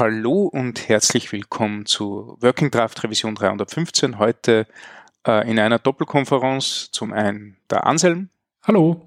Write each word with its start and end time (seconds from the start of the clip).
Hallo 0.00 0.44
und 0.44 0.88
herzlich 0.88 1.30
willkommen 1.30 1.84
zu 1.84 2.38
Working 2.40 2.70
Draft 2.70 3.04
Revision 3.04 3.34
315. 3.34 4.18
Heute 4.18 4.66
äh, 5.26 5.46
in 5.46 5.58
einer 5.58 5.78
Doppelkonferenz. 5.78 6.88
Zum 6.90 7.12
einen 7.12 7.58
der 7.68 7.86
Anselm. 7.86 8.30
Hallo. 8.62 9.06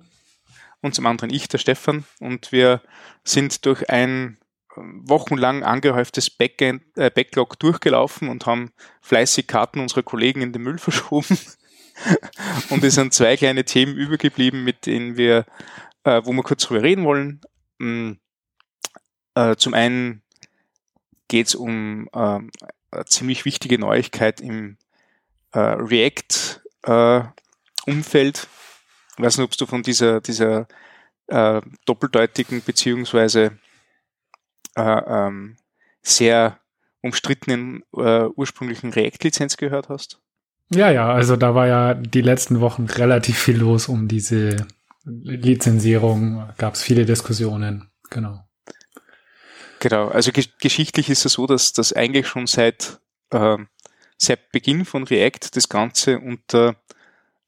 Und 0.81 0.93
zum 0.93 1.07
anderen 1.07 1.33
ich, 1.33 1.47
der 1.47 1.57
Stefan. 1.57 2.03
Und 2.19 2.51
wir 2.51 2.83
sind 3.23 3.65
durch 3.65 3.89
ein 3.89 4.37
äh, 4.69 4.81
wochenlang 4.81 5.63
angehäuftes 5.63 6.29
Backend, 6.29 6.83
äh, 6.95 7.09
Backlog 7.09 7.57
durchgelaufen 7.57 8.29
und 8.29 8.45
haben 8.45 8.71
fleißig 9.01 9.47
Karten 9.47 9.79
unserer 9.79 10.03
Kollegen 10.03 10.43
in 10.43 10.53
den 10.53 10.61
Müll 10.61 10.77
verschoben. 10.77 11.39
und 12.69 12.83
es 12.83 12.93
sind 12.93 13.15
zwei 13.15 13.35
kleine 13.35 13.65
Themen 13.65 13.95
übergeblieben, 13.95 14.63
mit 14.63 14.85
denen 14.85 15.17
wir, 15.17 15.47
äh, 16.03 16.21
wo 16.23 16.33
wir 16.33 16.43
kurz 16.43 16.67
drüber 16.67 16.83
reden 16.83 17.03
wollen. 17.03 17.41
Mm, 17.79 18.11
äh, 19.33 19.55
zum 19.55 19.73
einen 19.73 20.22
geht 21.27 21.47
es 21.47 21.55
um 21.55 22.07
äh, 22.13 22.39
eine 22.91 23.05
ziemlich 23.05 23.45
wichtige 23.45 23.79
Neuigkeit 23.79 24.41
im 24.41 24.77
äh, 25.51 25.59
React-Umfeld. 25.59 28.37
Äh, 28.37 28.47
ich 29.17 29.23
weiß 29.23 29.37
nicht, 29.37 29.45
ob 29.45 29.57
du 29.57 29.65
von 29.65 29.83
dieser, 29.83 30.21
dieser 30.21 30.67
äh, 31.27 31.61
doppeldeutigen 31.85 32.61
beziehungsweise 32.63 33.57
äh, 34.75 34.81
ähm, 34.81 35.57
sehr 36.01 36.59
umstrittenen 37.01 37.83
äh, 37.95 38.25
ursprünglichen 38.25 38.91
React-Lizenz 38.91 39.57
gehört 39.57 39.89
hast. 39.89 40.19
Ja, 40.69 40.89
ja, 40.89 41.11
also 41.11 41.35
da 41.35 41.53
war 41.53 41.67
ja 41.67 41.93
die 41.93 42.21
letzten 42.21 42.61
Wochen 42.61 42.85
relativ 42.85 43.37
viel 43.37 43.57
los 43.57 43.87
um 43.87 44.07
diese 44.07 44.65
Lizenzierung, 45.03 46.49
gab 46.57 46.75
es 46.75 46.81
viele 46.81 47.05
Diskussionen, 47.05 47.91
genau. 48.09 48.39
Genau, 49.83 50.07
also 50.07 50.31
geschichtlich 50.31 51.09
ist 51.09 51.25
es 51.25 51.33
so, 51.33 51.45
dass 51.45 51.73
das 51.73 51.91
eigentlich 51.91 52.25
schon 52.25 52.47
seit 52.47 53.01
äh, 53.31 53.57
seit 54.17 54.49
Beginn 54.53 54.85
von 54.85 55.03
React 55.03 55.49
das 55.57 55.67
Ganze 55.67 56.19
unter 56.19 56.77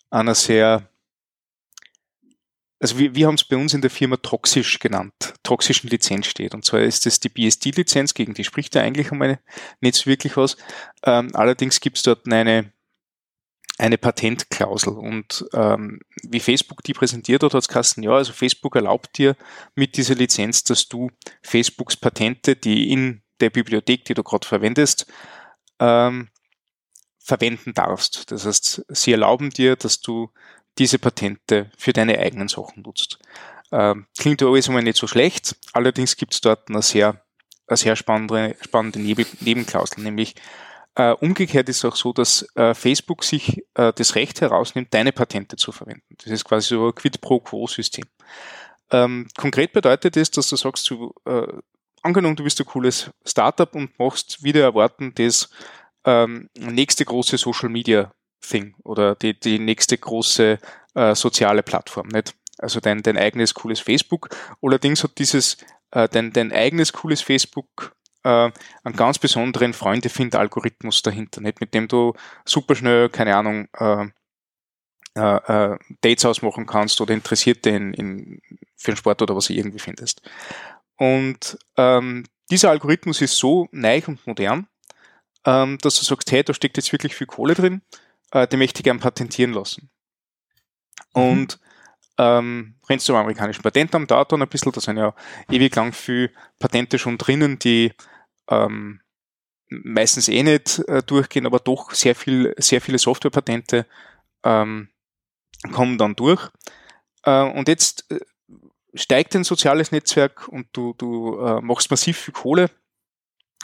einer 0.09 0.35
sehr, 0.35 0.89
also 2.77 2.99
wir, 2.99 3.15
wir 3.15 3.27
haben 3.27 3.35
es 3.35 3.45
bei 3.45 3.55
uns 3.55 3.73
in 3.73 3.79
der 3.79 3.89
Firma 3.89 4.17
toxisch 4.17 4.79
genannt, 4.79 5.13
toxischen 5.43 5.89
Lizenz 5.89 6.27
steht. 6.27 6.53
Und 6.53 6.65
zwar 6.65 6.81
ist 6.81 7.05
das 7.05 7.21
die 7.21 7.29
BSD-Lizenz, 7.29 8.13
gegen 8.13 8.33
die 8.33 8.43
spricht 8.43 8.75
er 8.75 8.81
eigentlich 8.81 9.13
einmal 9.13 9.39
nicht 9.79 9.95
so 9.95 10.07
wirklich 10.07 10.35
was. 10.35 10.57
Ähm, 11.03 11.33
allerdings 11.35 11.79
gibt 11.79 11.95
es 11.95 12.03
dort 12.03 12.25
eine, 12.25 12.69
eine 13.77 13.97
Patentklausel. 13.97 14.93
Und 14.93 15.45
ähm, 15.53 15.99
wie 16.23 16.39
Facebook 16.39 16.83
die 16.83 16.93
präsentiert 16.93 17.43
hat, 17.43 17.53
hat 17.53 17.61
es 17.61 17.67
Kasten, 17.67 18.03
ja, 18.03 18.11
also 18.11 18.33
Facebook 18.33 18.75
erlaubt 18.75 19.17
dir 19.17 19.35
mit 19.75 19.97
dieser 19.97 20.15
Lizenz, 20.15 20.63
dass 20.63 20.87
du 20.87 21.11
Facebooks 21.41 21.97
Patente, 21.97 22.55
die 22.55 22.91
in 22.91 23.21
der 23.41 23.49
Bibliothek, 23.49 24.05
die 24.05 24.13
du 24.13 24.23
gerade 24.23 24.47
verwendest, 24.47 25.07
ähm, 25.79 26.29
verwenden 27.19 27.73
darfst. 27.73 28.31
Das 28.31 28.45
heißt, 28.45 28.85
sie 28.89 29.11
erlauben 29.11 29.49
dir, 29.49 29.75
dass 29.75 29.99
du 29.99 30.29
diese 30.77 30.99
Patente 30.99 31.71
für 31.77 31.93
deine 31.93 32.19
eigenen 32.19 32.47
Sachen 32.47 32.83
nutzt. 32.83 33.19
Ähm, 33.71 34.05
klingt 34.17 34.41
ja 34.41 34.47
alles 34.47 34.67
einmal 34.67 34.83
nicht 34.83 34.97
so 34.97 35.07
schlecht, 35.07 35.55
allerdings 35.73 36.15
gibt 36.17 36.33
es 36.33 36.41
dort 36.41 36.69
eine 36.69 36.81
sehr, 36.81 37.21
eine 37.67 37.77
sehr 37.77 37.95
spannende, 37.95 38.55
spannende 38.61 38.99
Nebenklausel, 38.99 40.03
nämlich 40.03 40.35
äh, 40.95 41.11
umgekehrt 41.11 41.69
ist 41.69 41.83
auch 41.85 41.95
so, 41.95 42.13
dass 42.13 42.47
äh, 42.55 42.73
Facebook 42.73 43.23
sich 43.23 43.63
äh, 43.75 43.91
das 43.93 44.15
Recht 44.15 44.41
herausnimmt, 44.41 44.93
deine 44.93 45.11
Patente 45.11 45.57
zu 45.57 45.71
verwenden. 45.71 46.15
Das 46.17 46.31
ist 46.31 46.45
quasi 46.45 46.69
so 46.69 46.87
ein 46.87 46.95
Quid 46.95 47.21
pro 47.21 47.39
Quo-System. 47.39 48.05
Ähm, 48.91 49.27
konkret 49.37 49.73
bedeutet 49.73 50.15
das, 50.15 50.31
dass 50.31 50.49
du 50.49 50.55
sagst, 50.55 50.89
du, 50.89 51.13
äh, 51.25 51.47
angenommen, 52.01 52.35
du 52.35 52.43
bist 52.43 52.59
ein 52.59 52.65
cooles 52.65 53.09
Startup 53.25 53.73
und 53.75 53.97
machst 53.99 54.43
wieder 54.43 54.61
erwarten 54.63 55.13
das 55.15 55.49
ähm, 56.05 56.49
nächste 56.55 57.03
große 57.03 57.37
Social 57.37 57.69
Media 57.69 58.13
Thing 58.41 58.75
oder 58.83 59.15
die, 59.15 59.37
die 59.37 59.59
nächste 59.59 59.97
große 59.97 60.59
äh, 60.93 61.15
soziale 61.15 61.63
Plattform, 61.63 62.07
nicht? 62.07 62.35
Also 62.57 62.79
dein, 62.79 63.03
dein 63.03 63.17
eigenes 63.17 63.53
cooles 63.53 63.81
Facebook. 63.81 64.29
Allerdings 64.61 65.03
hat 65.03 65.17
dieses, 65.17 65.57
äh, 65.91 66.07
dein, 66.07 66.31
dein 66.31 66.53
eigenes 66.53 66.93
cooles 66.93 67.21
Facebook 67.21 67.95
äh, 68.25 68.51
einen 68.83 68.95
ganz 68.95 69.19
besonderen 69.19 69.73
Freunde-Find-Algorithmus 69.73 71.03
dahinter, 71.03 71.41
nicht? 71.41 71.61
Mit 71.61 71.73
dem 71.73 71.87
du 71.87 72.13
super 72.43 72.75
schnell, 72.75 73.09
keine 73.09 73.35
Ahnung, 73.35 73.67
äh, 73.77 74.07
äh, 75.17 75.73
äh, 75.73 75.77
Dates 76.01 76.25
ausmachen 76.25 76.65
kannst 76.65 76.99
oder 76.99 77.13
Interessierte 77.13 77.69
in, 77.69 77.93
in, 77.93 78.41
für 78.75 78.91
den 78.91 78.97
Sport 78.97 79.21
oder 79.21 79.35
was 79.35 79.47
du 79.47 79.53
irgendwie 79.53 79.79
findest. 79.79 80.21
Und 80.97 81.57
ähm, 81.77 82.25
dieser 82.49 82.71
Algorithmus 82.71 83.21
ist 83.21 83.37
so 83.37 83.69
neu 83.71 84.01
und 84.07 84.25
modern, 84.27 84.67
ähm, 85.45 85.77
dass 85.81 85.99
du 85.99 86.05
sagst, 86.05 86.31
hey, 86.31 86.43
da 86.43 86.53
steckt 86.53 86.77
jetzt 86.77 86.91
wirklich 86.91 87.15
viel 87.15 87.27
Kohle 87.27 87.53
drin, 87.53 87.81
äh, 88.31 88.47
die 88.47 88.57
möchte 88.57 88.79
ich 88.79 88.83
gern 88.83 88.99
patentieren 88.99 89.53
lassen. 89.53 89.89
Mhm. 91.15 91.21
Und 91.21 91.59
ähm, 92.17 92.75
rennst 92.89 93.07
du 93.07 93.13
am 93.13 93.21
amerikanischen 93.21 93.61
Patentamt 93.61 94.09
da 94.09 94.23
dann 94.25 94.41
ein 94.41 94.49
bisschen, 94.49 94.71
da 94.71 94.81
sind 94.81 94.97
ja 94.97 95.13
ewig 95.49 95.75
lang 95.75 95.93
viel 95.93 96.31
Patente 96.59 96.97
schon 96.97 97.17
drinnen, 97.17 97.59
die 97.59 97.93
ähm, 98.49 99.01
meistens 99.69 100.27
eh 100.27 100.43
nicht 100.43 100.79
äh, 100.87 101.01
durchgehen, 101.03 101.45
aber 101.45 101.59
doch 101.59 101.91
sehr 101.91 102.15
viel, 102.15 102.53
sehr 102.57 102.81
viele 102.81 102.97
Softwarepatente 102.97 103.85
ähm, 104.43 104.89
kommen 105.71 105.97
dann 105.97 106.15
durch. 106.15 106.49
Äh, 107.23 107.43
und 107.43 107.67
jetzt 107.67 108.09
äh, 108.11 108.19
steigt 108.93 109.35
ein 109.35 109.43
soziales 109.43 109.91
Netzwerk 109.91 110.47
und 110.47 110.67
du, 110.73 110.93
du 110.97 111.39
äh, 111.39 111.61
machst 111.61 111.89
massiv 111.91 112.17
viel 112.17 112.33
Kohle 112.33 112.69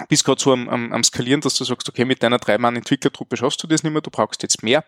bist 0.07 0.25
gerade 0.25 0.41
so 0.41 0.53
am, 0.53 0.69
am, 0.69 0.93
am 0.93 1.03
Skalieren, 1.03 1.41
dass 1.41 1.55
du 1.55 1.63
sagst, 1.63 1.87
okay, 1.89 2.05
mit 2.05 2.23
deiner 2.23 2.39
Drei-Mann-Entwicklertruppe 2.39 3.37
schaffst 3.37 3.61
du 3.63 3.67
das 3.67 3.83
nicht 3.83 3.91
mehr, 3.91 4.01
du 4.01 4.09
brauchst 4.09 4.43
jetzt 4.43 4.63
mehr. 4.63 4.83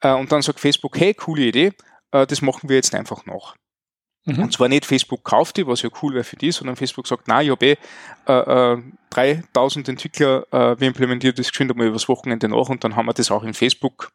Äh, 0.00 0.12
und 0.12 0.30
dann 0.32 0.42
sagt 0.42 0.60
Facebook, 0.60 0.98
hey, 0.98 1.14
coole 1.14 1.42
Idee, 1.42 1.72
äh, 2.12 2.26
das 2.26 2.42
machen 2.42 2.68
wir 2.68 2.76
jetzt 2.76 2.94
einfach 2.94 3.26
noch. 3.26 3.56
Mhm. 4.24 4.44
Und 4.44 4.52
zwar 4.52 4.68
nicht 4.68 4.84
Facebook 4.84 5.24
kauft 5.24 5.56
die, 5.56 5.66
was 5.66 5.82
ja 5.82 5.90
cool 6.02 6.14
wäre 6.14 6.24
für 6.24 6.36
die, 6.36 6.52
sondern 6.52 6.76
Facebook 6.76 7.06
sagt, 7.06 7.28
na, 7.28 7.42
ich 7.42 7.50
habe 7.50 7.66
eh 7.66 7.76
äh, 8.26 8.74
äh, 8.74 8.82
3000 9.10 9.88
Entwickler, 9.88 10.46
äh, 10.52 10.78
wir 10.78 10.88
implementieren 10.88 11.34
das 11.34 11.48
geschwind 11.48 11.70
einmal 11.70 11.86
übers 11.86 12.08
Wochenende 12.08 12.48
nach 12.48 12.68
und 12.68 12.84
dann 12.84 12.96
haben 12.96 13.06
wir 13.06 13.14
das 13.14 13.30
auch 13.30 13.42
in 13.42 13.54
Facebook 13.54 14.12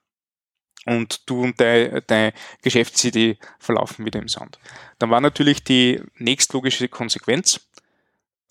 und 0.85 1.29
du 1.29 1.41
und 1.41 1.59
deine 1.59 2.01
dein 2.01 2.33
Geschäftsidee 2.61 3.37
verlaufen 3.59 4.05
wieder 4.05 4.19
im 4.19 4.27
Sand. 4.27 4.59
Dann 4.99 5.09
war 5.09 5.21
natürlich 5.21 5.63
die 5.63 6.01
nächstlogische 6.17 6.87
Konsequenz, 6.89 7.61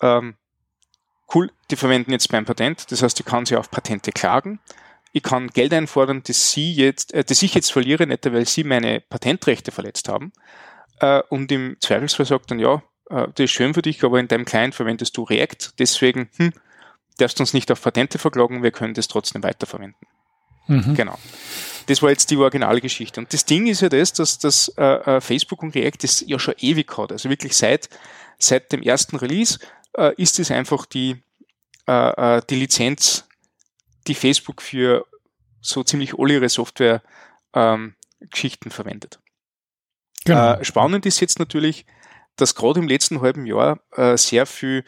ähm, 0.01 0.35
cool, 1.33 1.51
die 1.71 1.75
verwenden 1.75 2.11
jetzt 2.11 2.31
mein 2.31 2.45
Patent, 2.45 2.91
das 2.91 3.01
heißt, 3.01 3.19
ich 3.19 3.25
kann 3.25 3.45
sie 3.45 3.55
auf 3.55 3.71
Patente 3.71 4.11
klagen. 4.11 4.59
Ich 5.15 5.21
kann 5.21 5.49
Geld 5.49 5.73
einfordern, 5.73 6.23
das 6.25 6.51
sie 6.51 6.73
jetzt, 6.73 7.13
äh, 7.13 7.23
das 7.23 7.41
ich 7.43 7.53
jetzt 7.53 7.71
verliere, 7.71 8.07
nicht 8.07 8.25
weil 8.31 8.47
sie 8.47 8.63
meine 8.63 8.99
Patentrechte 8.99 9.71
verletzt 9.71 10.09
haben. 10.09 10.33
Äh, 11.03 11.21
und 11.27 11.51
im 11.51 11.75
Zweifelsfall 11.81 12.25
sagt 12.25 12.49
dann, 12.49 12.59
ja, 12.59 12.81
äh, 13.09 13.27
das 13.35 13.45
ist 13.45 13.51
schön 13.51 13.73
für 13.73 13.81
dich, 13.81 14.01
aber 14.05 14.21
in 14.21 14.29
deinem 14.29 14.45
Client 14.45 14.73
verwendest 14.73 15.17
du 15.17 15.23
React, 15.23 15.73
deswegen 15.77 16.29
hm, 16.37 16.53
darfst 17.17 17.39
du 17.39 17.43
uns 17.43 17.53
nicht 17.53 17.69
auf 17.71 17.81
Patente 17.81 18.17
verklagen, 18.17 18.63
wir 18.63 18.71
können 18.71 18.93
das 18.93 19.09
trotzdem 19.09 19.43
weiterverwenden. 19.43 19.99
Mhm. 20.67 20.95
Genau. 20.95 21.19
Das 21.87 22.01
war 22.01 22.09
jetzt 22.09 22.31
die 22.31 22.37
Originalgeschichte. 22.37 23.19
Und 23.19 23.33
das 23.33 23.43
Ding 23.43 23.67
ist 23.67 23.81
ja 23.81 23.89
das, 23.89 24.13
dass, 24.13 24.39
dass 24.39 24.69
äh, 24.77 25.17
äh 25.17 25.19
Facebook 25.19 25.61
und 25.61 25.75
React 25.75 26.03
das 26.03 26.23
ja 26.25 26.39
schon 26.39 26.53
ewig 26.59 26.97
hat. 26.97 27.11
Also 27.11 27.29
wirklich 27.29 27.57
seit, 27.57 27.89
seit 28.39 28.71
dem 28.71 28.81
ersten 28.81 29.17
Release 29.17 29.59
äh, 29.97 30.13
ist 30.15 30.39
es 30.39 30.51
einfach 30.51 30.85
die, 30.85 31.21
äh, 31.85 32.37
äh, 32.37 32.41
die 32.49 32.55
Lizenz, 32.55 33.27
die 34.07 34.15
Facebook 34.15 34.61
für 34.61 35.05
so 35.59 35.83
ziemlich 35.83 36.17
alle 36.17 36.35
ihre 36.35 36.47
Software-Geschichten 36.47 38.69
ähm, 38.69 38.71
verwendet. 38.71 39.19
Genau. 40.25 40.53
Äh, 40.53 40.63
spannend 40.63 41.05
ist 41.05 41.19
jetzt 41.19 41.39
natürlich, 41.39 41.85
dass 42.35 42.55
gerade 42.55 42.79
im 42.79 42.87
letzten 42.87 43.21
halben 43.21 43.45
Jahr 43.45 43.79
äh, 43.91 44.17
sehr 44.17 44.45
viel 44.45 44.83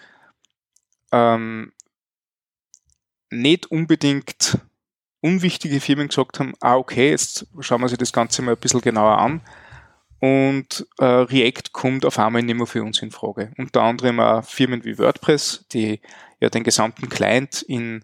ähm, 1.12 1.74
nicht 3.32 3.68
unbedingt 3.68 4.58
unwichtige 5.22 5.82
Firmen 5.82 6.08
gesagt 6.08 6.40
haben, 6.40 6.54
ah 6.62 6.76
okay, 6.76 7.10
jetzt 7.10 7.48
schauen 7.60 7.82
wir 7.82 7.90
sich 7.90 7.98
das 7.98 8.14
Ganze 8.14 8.42
mal 8.42 8.52
ein 8.52 8.58
bisschen 8.58 8.82
genauer 8.82 9.18
an 9.18 9.42
und 10.20 10.88
äh, 11.00 11.06
React 11.06 11.72
kommt 11.72 12.06
auf 12.06 12.20
einmal 12.20 12.44
nicht 12.44 12.56
mehr 12.56 12.68
für 12.68 12.84
uns 12.84 13.02
in 13.02 13.12
Frage. 13.12 13.52
Unter 13.58 13.82
anderem 13.84 14.20
auch 14.20 14.44
Firmen 14.44 14.84
wie 14.84 14.98
WordPress, 14.98 15.66
die 15.72 16.00
ja 16.40 16.50
den 16.50 16.64
gesamten 16.64 17.10
Client 17.10 17.62
in 17.64 18.04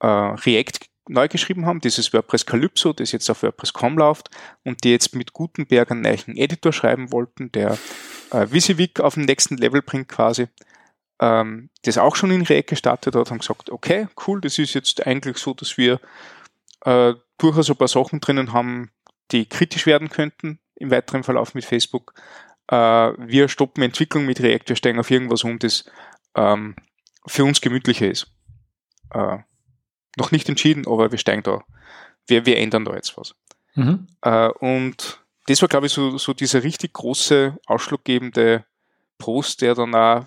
äh, 0.00 0.06
React 0.06 0.86
neu 1.12 1.28
geschrieben 1.28 1.66
haben, 1.66 1.80
dieses 1.80 2.12
WordPress 2.12 2.46
Calypso, 2.46 2.92
das 2.92 3.12
jetzt 3.12 3.30
auf 3.30 3.42
WordPress.com 3.42 3.98
läuft 3.98 4.30
und 4.64 4.84
die 4.84 4.90
jetzt 4.90 5.14
mit 5.14 5.32
Gutenberg 5.32 5.90
einen 5.90 6.02
neuen 6.02 6.36
Editor 6.36 6.72
schreiben 6.72 7.12
wollten, 7.12 7.52
der 7.52 7.78
äh, 8.30 8.46
Visivik 8.50 9.00
auf 9.00 9.14
den 9.14 9.24
nächsten 9.24 9.56
Level 9.56 9.82
bringt 9.82 10.08
quasi, 10.08 10.48
ähm, 11.20 11.70
das 11.82 11.98
auch 11.98 12.16
schon 12.16 12.30
in 12.30 12.42
React 12.42 12.70
gestartet 12.70 13.14
hat, 13.14 13.30
haben 13.30 13.38
gesagt, 13.38 13.70
okay, 13.70 14.08
cool, 14.26 14.40
das 14.40 14.58
ist 14.58 14.74
jetzt 14.74 15.06
eigentlich 15.06 15.38
so, 15.38 15.54
dass 15.54 15.78
wir 15.78 16.00
äh, 16.84 17.14
durchaus 17.38 17.70
ein 17.70 17.76
paar 17.76 17.88
Sachen 17.88 18.20
drinnen 18.20 18.52
haben, 18.52 18.90
die 19.30 19.46
kritisch 19.46 19.86
werden 19.86 20.10
könnten, 20.10 20.58
im 20.74 20.90
weiteren 20.90 21.22
Verlauf 21.22 21.54
mit 21.54 21.64
Facebook. 21.64 22.14
Äh, 22.68 22.76
wir 22.76 23.48
stoppen 23.48 23.82
Entwicklung 23.82 24.26
mit 24.26 24.40
React, 24.40 24.68
wir 24.68 24.76
steigen 24.76 24.98
auf 24.98 25.10
irgendwas 25.10 25.44
um, 25.44 25.58
das 25.58 25.84
ähm, 26.34 26.74
für 27.26 27.44
uns 27.44 27.60
gemütlicher 27.60 28.10
ist. 28.10 28.32
Äh, 29.12 29.38
noch 30.16 30.30
nicht 30.30 30.48
entschieden, 30.48 30.86
aber 30.86 31.10
wir 31.10 31.18
steigen 31.18 31.42
da, 31.42 31.62
wir, 32.26 32.46
wir 32.46 32.58
ändern 32.58 32.84
da 32.84 32.94
jetzt 32.94 33.16
was. 33.16 33.34
Mhm. 33.74 34.06
Äh, 34.22 34.48
und 34.48 35.20
das 35.46 35.60
war, 35.62 35.68
glaube 35.68 35.86
ich, 35.86 35.92
so, 35.92 36.18
so 36.18 36.32
dieser 36.32 36.62
richtig 36.62 36.92
große, 36.92 37.56
ausschlaggebende 37.66 38.64
Post, 39.18 39.62
der 39.62 39.74
dann 39.74 39.94
auch, 39.94 40.24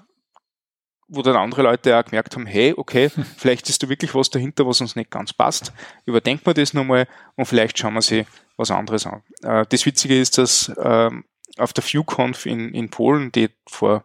wo 1.08 1.22
dann 1.22 1.36
andere 1.36 1.62
Leute 1.62 1.98
auch 1.98 2.04
gemerkt 2.04 2.36
haben, 2.36 2.46
hey, 2.46 2.74
okay, 2.76 3.10
vielleicht 3.38 3.70
ist 3.70 3.84
da 3.84 3.90
wirklich 3.90 4.16
was 4.16 4.30
dahinter, 4.30 4.66
was 4.66 4.82
uns 4.82 4.96
nicht 4.96 5.12
ganz 5.12 5.34
passt. 5.34 5.72
Überdenken 6.06 6.46
wir 6.46 6.54
das 6.54 6.74
nochmal 6.74 7.08
und 7.36 7.46
vielleicht 7.46 7.78
schauen 7.78 7.94
wir 7.94 8.02
sich 8.02 8.26
was 8.58 8.72
anderes 8.72 9.06
an. 9.06 9.22
Äh, 9.44 9.66
das 9.70 9.86
Witzige 9.86 10.20
ist, 10.20 10.38
dass 10.38 10.72
ähm, 10.78 11.26
auf 11.58 11.74
der 11.74 11.84
ViewConf 11.84 12.46
in, 12.46 12.74
in 12.74 12.90
Polen, 12.90 13.32
die 13.32 13.50
vor 13.68 14.04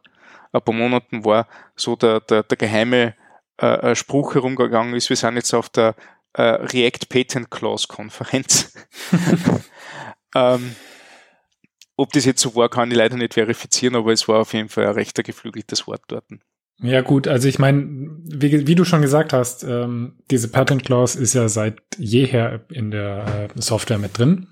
ein 0.52 0.62
paar 0.62 0.74
Monaten 0.74 1.24
war, 1.24 1.48
so 1.76 1.96
der, 1.96 2.20
der, 2.20 2.42
der 2.42 2.56
geheime 2.56 3.14
äh, 3.60 3.94
Spruch 3.94 4.34
herumgegangen 4.34 4.94
ist, 4.94 5.08
wir 5.08 5.16
sind 5.16 5.36
jetzt 5.36 5.54
auf 5.54 5.68
der 5.68 5.94
äh, 6.32 6.42
React 6.42 7.08
Patent 7.08 7.50
Clause 7.50 7.86
Konferenz. 7.88 8.72
ähm, 10.34 10.74
ob 11.96 12.12
das 12.12 12.24
jetzt 12.24 12.40
so 12.40 12.54
war, 12.54 12.68
kann 12.68 12.90
ich 12.90 12.96
leider 12.96 13.16
nicht 13.16 13.34
verifizieren, 13.34 13.94
aber 13.96 14.12
es 14.12 14.26
war 14.26 14.40
auf 14.40 14.54
jeden 14.54 14.68
Fall 14.68 14.86
ein 14.86 14.94
rechter 14.94 15.22
geflügeltes 15.22 15.86
Wort 15.86 16.02
dort. 16.08 16.24
Ja 16.82 17.02
gut, 17.02 17.28
also 17.28 17.46
ich 17.46 17.58
meine, 17.58 17.86
wie, 18.24 18.66
wie, 18.66 18.74
du 18.74 18.86
schon 18.86 19.02
gesagt 19.02 19.34
hast, 19.34 19.64
ähm, 19.64 20.16
diese 20.30 20.48
Patent 20.48 20.82
Clause 20.82 21.20
ist 21.20 21.34
ja 21.34 21.46
seit 21.50 21.78
jeher 21.98 22.64
in 22.70 22.90
der 22.90 23.50
äh, 23.54 23.60
Software 23.60 23.98
mit 23.98 24.16
drin. 24.16 24.48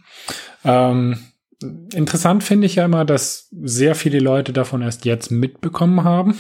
Ähm, 0.63 1.21
interessant 1.61 2.45
finde 2.45 2.67
ich 2.67 2.77
ja 2.77 2.85
immer, 2.85 3.05
dass 3.05 3.49
sehr 3.51 3.95
viele 3.95 4.21
Leute 4.21 4.53
davon 4.53 4.83
erst 4.83 5.05
jetzt 5.05 5.31
mitbekommen 5.31 6.05
haben. 6.05 6.39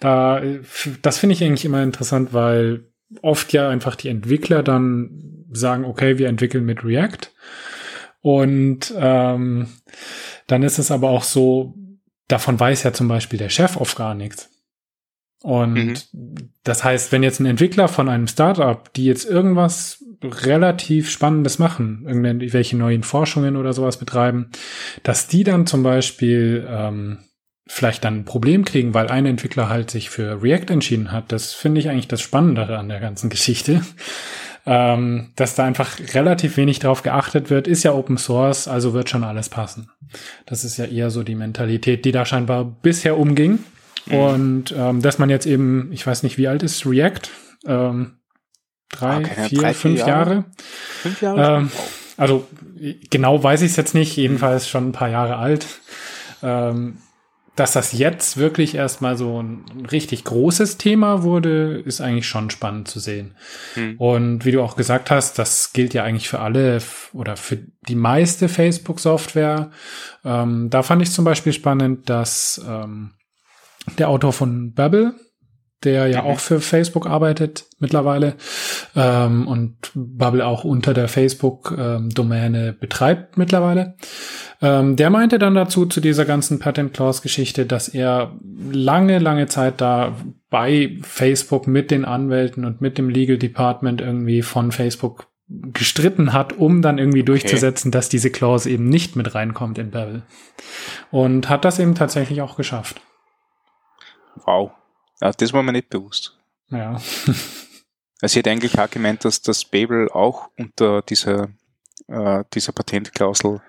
Da, 0.00 0.40
das 1.02 1.18
finde 1.18 1.34
ich 1.34 1.44
eigentlich 1.44 1.64
immer 1.64 1.82
interessant, 1.82 2.32
weil 2.32 2.88
oft 3.22 3.52
ja 3.52 3.68
einfach 3.68 3.94
die 3.94 4.08
Entwickler 4.08 4.62
dann 4.62 5.44
sagen, 5.50 5.84
okay, 5.84 6.18
wir 6.18 6.28
entwickeln 6.28 6.64
mit 6.64 6.84
React. 6.84 7.30
Und 8.20 8.92
ähm, 8.96 9.68
dann 10.46 10.62
ist 10.62 10.78
es 10.78 10.90
aber 10.90 11.10
auch 11.10 11.22
so, 11.22 11.74
davon 12.26 12.58
weiß 12.58 12.82
ja 12.82 12.92
zum 12.92 13.08
Beispiel 13.08 13.38
der 13.38 13.48
Chef 13.48 13.76
oft 13.76 13.96
gar 13.96 14.14
nichts. 14.14 14.50
Und 15.42 16.12
mhm. 16.12 16.50
das 16.64 16.84
heißt, 16.84 17.12
wenn 17.12 17.22
jetzt 17.22 17.40
ein 17.40 17.46
Entwickler 17.46 17.88
von 17.88 18.08
einem 18.08 18.26
Startup, 18.26 18.92
die 18.94 19.04
jetzt 19.04 19.24
irgendwas 19.24 20.04
relativ 20.22 21.10
Spannendes 21.10 21.58
machen, 21.58 22.04
irgendwelche 22.06 22.76
neuen 22.76 23.02
Forschungen 23.02 23.56
oder 23.56 23.72
sowas 23.72 23.98
betreiben, 23.98 24.50
dass 25.02 25.28
die 25.28 25.44
dann 25.44 25.66
zum 25.66 25.82
Beispiel 25.82 26.66
ähm, 26.68 27.18
vielleicht 27.66 28.04
dann 28.04 28.20
ein 28.20 28.24
Problem 28.24 28.64
kriegen, 28.64 28.94
weil 28.94 29.08
ein 29.08 29.26
Entwickler 29.26 29.68
halt 29.68 29.90
sich 29.90 30.10
für 30.10 30.42
React 30.42 30.70
entschieden 30.70 31.12
hat. 31.12 31.30
Das 31.30 31.52
finde 31.52 31.80
ich 31.80 31.88
eigentlich 31.88 32.08
das 32.08 32.22
Spannendere 32.22 32.78
an 32.78 32.88
der 32.88 33.00
ganzen 33.00 33.30
Geschichte. 33.30 33.82
Ähm, 34.70 35.30
dass 35.34 35.54
da 35.54 35.64
einfach 35.64 35.98
relativ 36.12 36.58
wenig 36.58 36.78
drauf 36.78 37.02
geachtet 37.02 37.48
wird, 37.48 37.66
ist 37.66 37.84
ja 37.84 37.94
Open 37.94 38.18
Source, 38.18 38.68
also 38.68 38.92
wird 38.92 39.08
schon 39.08 39.24
alles 39.24 39.48
passen. 39.48 39.88
Das 40.44 40.62
ist 40.62 40.76
ja 40.76 40.84
eher 40.84 41.08
so 41.08 41.22
die 41.22 41.36
Mentalität, 41.36 42.04
die 42.04 42.12
da 42.12 42.26
scheinbar 42.26 42.66
bisher 42.66 43.16
umging. 43.16 43.60
Mhm. 44.04 44.14
Und 44.14 44.74
ähm, 44.76 45.00
dass 45.00 45.18
man 45.18 45.30
jetzt 45.30 45.46
eben, 45.46 45.90
ich 45.90 46.06
weiß 46.06 46.22
nicht, 46.22 46.36
wie 46.36 46.48
alt 46.48 46.62
ist 46.62 46.84
React? 46.84 47.30
Ähm, 47.66 48.17
drei, 48.90 49.18
okay, 49.18 49.48
vier, 49.48 49.60
drei, 49.60 49.74
fünf 49.74 49.98
Jahre. 49.98 50.30
Jahre. 50.30 50.44
Fünf 51.02 51.22
Jahre? 51.22 51.56
Ähm, 51.58 51.70
also 52.16 52.46
genau 53.10 53.42
weiß 53.42 53.62
ich 53.62 53.70
es 53.70 53.76
jetzt 53.76 53.94
nicht, 53.94 54.16
jedenfalls 54.16 54.68
schon 54.68 54.88
ein 54.88 54.92
paar 54.92 55.08
Jahre 55.08 55.36
alt. 55.36 55.66
Ähm, 56.42 56.98
dass 57.58 57.72
das 57.72 57.92
jetzt 57.92 58.36
wirklich 58.36 58.76
erstmal 58.76 59.16
so 59.16 59.42
ein 59.42 59.64
richtig 59.90 60.22
großes 60.22 60.78
Thema 60.78 61.24
wurde, 61.24 61.82
ist 61.84 62.00
eigentlich 62.00 62.28
schon 62.28 62.50
spannend 62.50 62.86
zu 62.86 63.00
sehen. 63.00 63.34
Hm. 63.74 63.96
Und 63.96 64.44
wie 64.44 64.52
du 64.52 64.62
auch 64.62 64.76
gesagt 64.76 65.10
hast, 65.10 65.40
das 65.40 65.72
gilt 65.72 65.92
ja 65.92 66.04
eigentlich 66.04 66.28
für 66.28 66.38
alle 66.38 66.80
oder 67.12 67.36
für 67.36 67.58
die 67.88 67.96
meiste 67.96 68.48
Facebook-Software. 68.48 69.72
Ähm, 70.24 70.70
da 70.70 70.84
fand 70.84 71.02
ich 71.02 71.10
zum 71.10 71.24
Beispiel 71.24 71.52
spannend, 71.52 72.08
dass 72.08 72.64
ähm, 72.64 73.14
der 73.98 74.08
Autor 74.08 74.32
von 74.32 74.72
Bubble, 74.72 75.14
der 75.84 76.08
ja 76.08 76.22
mhm. 76.22 76.28
auch 76.28 76.40
für 76.40 76.60
Facebook 76.60 77.06
arbeitet 77.06 77.66
mittlerweile 77.78 78.34
ähm, 78.96 79.46
und 79.46 79.76
Bubble 79.94 80.44
auch 80.44 80.64
unter 80.64 80.92
der 80.92 81.08
Facebook-Domäne 81.08 82.68
ähm, 82.68 82.76
betreibt 82.80 83.38
mittlerweile. 83.38 83.94
Ähm, 84.60 84.96
der 84.96 85.10
meinte 85.10 85.38
dann 85.38 85.54
dazu, 85.54 85.86
zu 85.86 86.00
dieser 86.00 86.24
ganzen 86.24 86.58
Patent 86.58 86.94
Clause-Geschichte, 86.94 87.64
dass 87.64 87.88
er 87.88 88.32
lange, 88.72 89.20
lange 89.20 89.46
Zeit 89.46 89.80
da 89.80 90.16
bei 90.50 90.98
Facebook 91.02 91.68
mit 91.68 91.90
den 91.90 92.04
Anwälten 92.04 92.64
und 92.64 92.80
mit 92.80 92.98
dem 92.98 93.08
Legal 93.08 93.38
Department 93.38 94.00
irgendwie 94.00 94.42
von 94.42 94.72
Facebook 94.72 95.28
gestritten 95.48 96.32
hat, 96.32 96.58
um 96.58 96.82
dann 96.82 96.98
irgendwie 96.98 97.22
durchzusetzen, 97.22 97.88
okay. 97.88 97.98
dass 97.98 98.08
diese 98.08 98.30
Clause 98.30 98.68
eben 98.68 98.88
nicht 98.88 99.16
mit 99.16 99.34
reinkommt 99.34 99.78
in 99.78 99.90
Babel. 99.90 100.22
Und 101.10 101.48
hat 101.48 101.64
das 101.64 101.78
eben 101.78 101.94
tatsächlich 101.94 102.42
auch 102.42 102.56
geschafft. 102.56 103.00
Wow. 104.44 104.72
Ja, 105.20 105.32
das 105.32 105.52
war 105.52 105.62
mir 105.62 105.72
nicht 105.72 105.90
bewusst. 105.90 106.36
Ja. 106.70 106.94
also 108.20 108.24
ich 108.24 108.36
hätte 108.36 108.50
eigentlich 108.50 108.78
auch 108.78 108.90
gemeint, 108.90 109.24
dass 109.24 109.42
das 109.42 109.64
Babel 109.64 110.08
auch 110.10 110.48
unter 110.56 111.02
dieser, 111.02 111.48
äh, 112.06 112.44
dieser 112.54 112.72
Patentklausel 112.72 113.60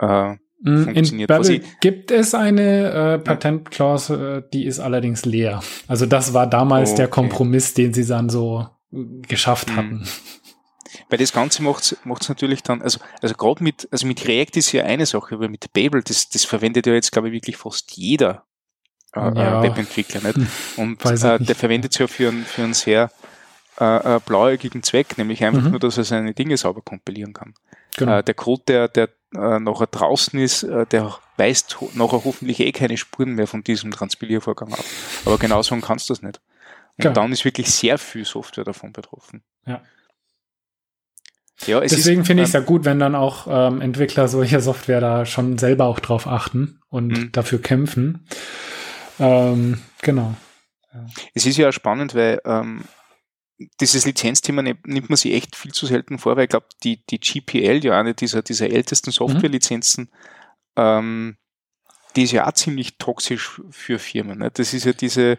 äh, 0.00 0.32
mm, 0.60 0.84
funktioniert. 0.84 1.30
In 1.30 1.36
Babel 1.36 1.62
gibt 1.80 2.10
es 2.10 2.34
eine 2.34 2.90
äh, 2.90 3.18
Patentklausel, 3.18 4.48
die 4.52 4.66
ist 4.66 4.80
allerdings 4.80 5.24
leer. 5.24 5.62
Also 5.88 6.06
das 6.06 6.32
war 6.32 6.46
damals 6.46 6.90
okay. 6.90 6.98
der 6.98 7.08
Kompromiss, 7.08 7.74
den 7.74 7.92
sie 7.92 8.06
dann 8.06 8.28
so 8.28 8.66
geschafft 8.90 9.70
mhm. 9.70 9.76
hatten. 9.76 10.08
Weil 11.10 11.18
das 11.18 11.32
Ganze 11.32 11.62
macht 11.62 11.82
es 11.82 12.28
natürlich 12.28 12.62
dann, 12.62 12.80
also, 12.80 13.00
also 13.20 13.34
gerade 13.34 13.62
mit, 13.62 13.86
also 13.90 14.06
mit 14.06 14.26
React 14.26 14.56
ist 14.56 14.72
ja 14.72 14.84
eine 14.84 15.04
Sache, 15.04 15.34
aber 15.34 15.48
mit 15.48 15.72
Babel, 15.72 16.02
das, 16.02 16.30
das 16.30 16.44
verwendet 16.44 16.86
ja 16.86 16.94
jetzt, 16.94 17.12
glaube 17.12 17.28
ich, 17.28 17.34
wirklich 17.34 17.56
fast 17.56 17.92
jeder 17.92 18.45
äh, 19.16 19.38
ja. 19.38 19.62
Webentwickler. 19.62 20.22
Nicht? 20.22 20.36
Hm, 20.36 20.48
Und 20.76 21.04
äh, 21.04 21.38
der 21.38 21.54
verwendet 21.54 21.92
es 21.92 21.98
ja 21.98 22.06
für, 22.06 22.28
einen, 22.28 22.44
für 22.44 22.62
einen 22.62 22.74
sehr 22.74 23.10
äh, 23.80 24.16
äh, 24.16 24.20
blauäugigen 24.24 24.82
Zweck, 24.82 25.18
nämlich 25.18 25.44
einfach 25.44 25.62
mhm. 25.62 25.70
nur, 25.70 25.80
dass 25.80 25.98
er 25.98 26.04
seine 26.04 26.34
Dinge 26.34 26.56
sauber 26.56 26.82
kompilieren 26.82 27.32
kann. 27.32 27.54
Genau. 27.96 28.18
Äh, 28.18 28.22
der 28.22 28.34
Code, 28.34 28.62
der, 28.66 28.88
der 28.88 29.08
äh, 29.34 29.58
nachher 29.58 29.86
draußen 29.86 30.38
ist, 30.38 30.62
äh, 30.62 30.86
der 30.86 31.14
weist 31.36 31.76
nachher 31.94 32.24
hoffentlich 32.24 32.60
eh 32.60 32.72
keine 32.72 32.96
Spuren 32.96 33.32
mehr 33.32 33.46
von 33.46 33.64
diesem 33.64 33.90
Transpiliervorgang 33.90 34.72
ab. 34.72 34.84
Aber 35.24 35.38
genau 35.38 35.62
so 35.62 35.76
kannst 35.76 36.08
du 36.08 36.14
das 36.14 36.22
nicht. 36.22 36.40
Und 36.96 37.02
Klar. 37.02 37.14
dann 37.14 37.32
ist 37.32 37.44
wirklich 37.44 37.70
sehr 37.70 37.98
viel 37.98 38.24
Software 38.24 38.64
davon 38.64 38.92
betroffen. 38.92 39.42
Ja. 39.66 39.82
Ja, 41.64 41.80
Deswegen 41.80 42.24
finde 42.24 42.42
ich 42.42 42.50
es 42.50 42.52
ja 42.52 42.60
gut, 42.60 42.84
wenn 42.84 42.98
dann 42.98 43.14
auch 43.14 43.46
ähm, 43.50 43.80
Entwickler 43.80 44.28
solcher 44.28 44.60
Software 44.60 45.00
da 45.00 45.24
schon 45.24 45.56
selber 45.56 45.86
auch 45.86 46.00
drauf 46.00 46.26
achten 46.26 46.80
und 46.88 47.08
mhm. 47.08 47.32
dafür 47.32 47.60
kämpfen. 47.60 48.26
Ähm, 49.18 49.80
genau. 50.02 50.34
Ja. 50.92 51.06
Es 51.34 51.46
ist 51.46 51.56
ja 51.56 51.72
spannend, 51.72 52.14
weil 52.14 52.40
ähm, 52.44 52.84
dieses 53.80 54.04
Lizenzthema 54.04 54.62
nimmt 54.62 55.08
man 55.08 55.16
sich 55.16 55.32
echt 55.32 55.56
viel 55.56 55.72
zu 55.72 55.86
selten 55.86 56.18
vor, 56.18 56.36
weil 56.36 56.44
ich 56.44 56.50
glaube, 56.50 56.66
die, 56.82 57.04
die 57.06 57.18
GPL, 57.18 57.84
ja 57.84 57.98
eine 57.98 58.14
dieser, 58.14 58.42
dieser 58.42 58.70
ältesten 58.70 59.10
Softwarelizenzen, 59.10 60.04
mhm. 60.04 60.10
ähm, 60.76 61.36
die 62.14 62.22
ist 62.24 62.32
ja 62.32 62.46
auch 62.46 62.52
ziemlich 62.52 62.98
toxisch 62.98 63.60
für 63.70 63.98
Firmen. 63.98 64.38
Ne? 64.38 64.50
Das 64.52 64.74
ist 64.74 64.84
ja 64.84 64.92
diese, 64.92 65.38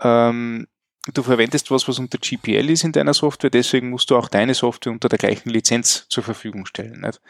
ähm, 0.00 0.66
du 1.12 1.22
verwendest 1.22 1.70
was, 1.70 1.88
was 1.88 1.98
unter 1.98 2.18
GPL 2.18 2.70
ist 2.70 2.84
in 2.84 2.92
deiner 2.92 3.14
Software, 3.14 3.50
deswegen 3.50 3.90
musst 3.90 4.10
du 4.10 4.16
auch 4.16 4.28
deine 4.28 4.54
Software 4.54 4.92
unter 4.92 5.08
der 5.08 5.18
gleichen 5.18 5.50
Lizenz 5.50 6.06
zur 6.08 6.22
Verfügung 6.22 6.66
stellen. 6.66 7.00
Nicht? 7.00 7.20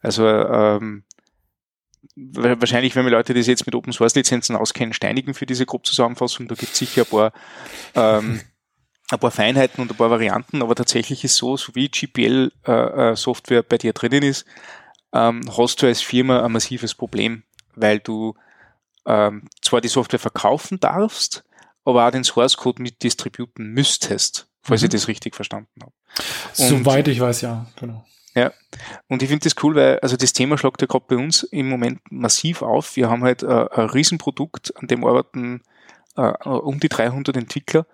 Also 0.00 0.26
ähm, 0.26 1.04
wahrscheinlich, 2.34 2.96
wenn 2.96 3.04
wir 3.04 3.12
Leute, 3.12 3.34
die 3.34 3.42
sich 3.42 3.52
jetzt 3.52 3.66
mit 3.66 3.74
Open 3.74 3.92
Source 3.92 4.14
Lizenzen 4.14 4.56
auskennen, 4.56 4.92
steinigen 4.92 5.34
für 5.34 5.46
diese 5.46 5.66
Grobzusammenfassung. 5.66 6.48
Da 6.48 6.54
gibt 6.54 6.72
es 6.72 6.78
sicher 6.78 7.02
ein 7.02 7.06
paar, 7.06 7.32
ähm, 7.94 8.40
ein 9.10 9.18
paar 9.18 9.30
Feinheiten 9.30 9.82
und 9.82 9.90
ein 9.90 9.96
paar 9.96 10.10
Varianten, 10.10 10.62
aber 10.62 10.74
tatsächlich 10.74 11.24
ist 11.24 11.36
so, 11.36 11.56
so 11.56 11.74
wie 11.74 11.88
GPL 11.88 12.52
äh, 12.66 12.72
äh, 12.72 13.16
Software 13.16 13.62
bei 13.62 13.78
dir 13.78 13.92
drinnen 13.92 14.22
ist, 14.22 14.46
ähm, 15.12 15.42
hast 15.56 15.82
du 15.82 15.86
als 15.86 16.02
Firma 16.02 16.44
ein 16.44 16.52
massives 16.52 16.94
Problem, 16.94 17.44
weil 17.74 17.98
du 17.98 18.34
ähm, 19.06 19.48
zwar 19.62 19.80
die 19.80 19.88
Software 19.88 20.18
verkaufen 20.18 20.80
darfst, 20.80 21.44
aber 21.84 22.06
auch 22.06 22.10
den 22.10 22.24
Source 22.24 22.56
Code 22.56 22.82
mit 22.82 23.02
distributen 23.02 23.68
müsstest, 23.72 24.48
falls 24.62 24.82
mhm. 24.82 24.86
ich 24.86 24.90
das 24.90 25.08
richtig 25.08 25.34
verstanden 25.34 25.80
habe. 25.82 25.92
Soweit 26.52 27.08
ich 27.08 27.20
weiß, 27.20 27.40
ja, 27.40 27.66
genau. 27.76 28.04
Ja, 28.38 28.52
und 29.08 29.20
ich 29.20 29.28
finde 29.28 29.42
das 29.42 29.60
cool, 29.64 29.74
weil 29.74 29.98
also 29.98 30.16
das 30.16 30.32
Thema 30.32 30.56
schlagt 30.56 30.80
ja 30.80 30.86
gerade 30.86 31.06
bei 31.08 31.16
uns 31.16 31.42
im 31.42 31.68
Moment 31.68 32.00
massiv 32.08 32.62
auf. 32.62 32.94
Wir 32.94 33.10
haben 33.10 33.24
halt 33.24 33.42
äh, 33.42 33.46
ein 33.46 33.90
Riesenprodukt, 33.90 34.76
an 34.76 34.86
dem 34.86 35.04
arbeiten 35.04 35.62
äh, 36.16 36.30
um 36.48 36.78
die 36.78 36.88
300 36.88 37.36
Entwickler 37.36 37.84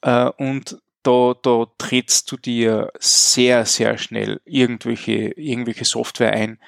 äh, 0.00 0.30
und 0.38 0.78
da, 1.02 1.34
da 1.42 1.66
trittst 1.76 2.32
du 2.32 2.38
dir 2.38 2.92
sehr, 2.98 3.66
sehr 3.66 3.98
schnell 3.98 4.40
irgendwelche, 4.46 5.32
irgendwelche 5.36 5.84
Software 5.84 6.32
ein, 6.32 6.58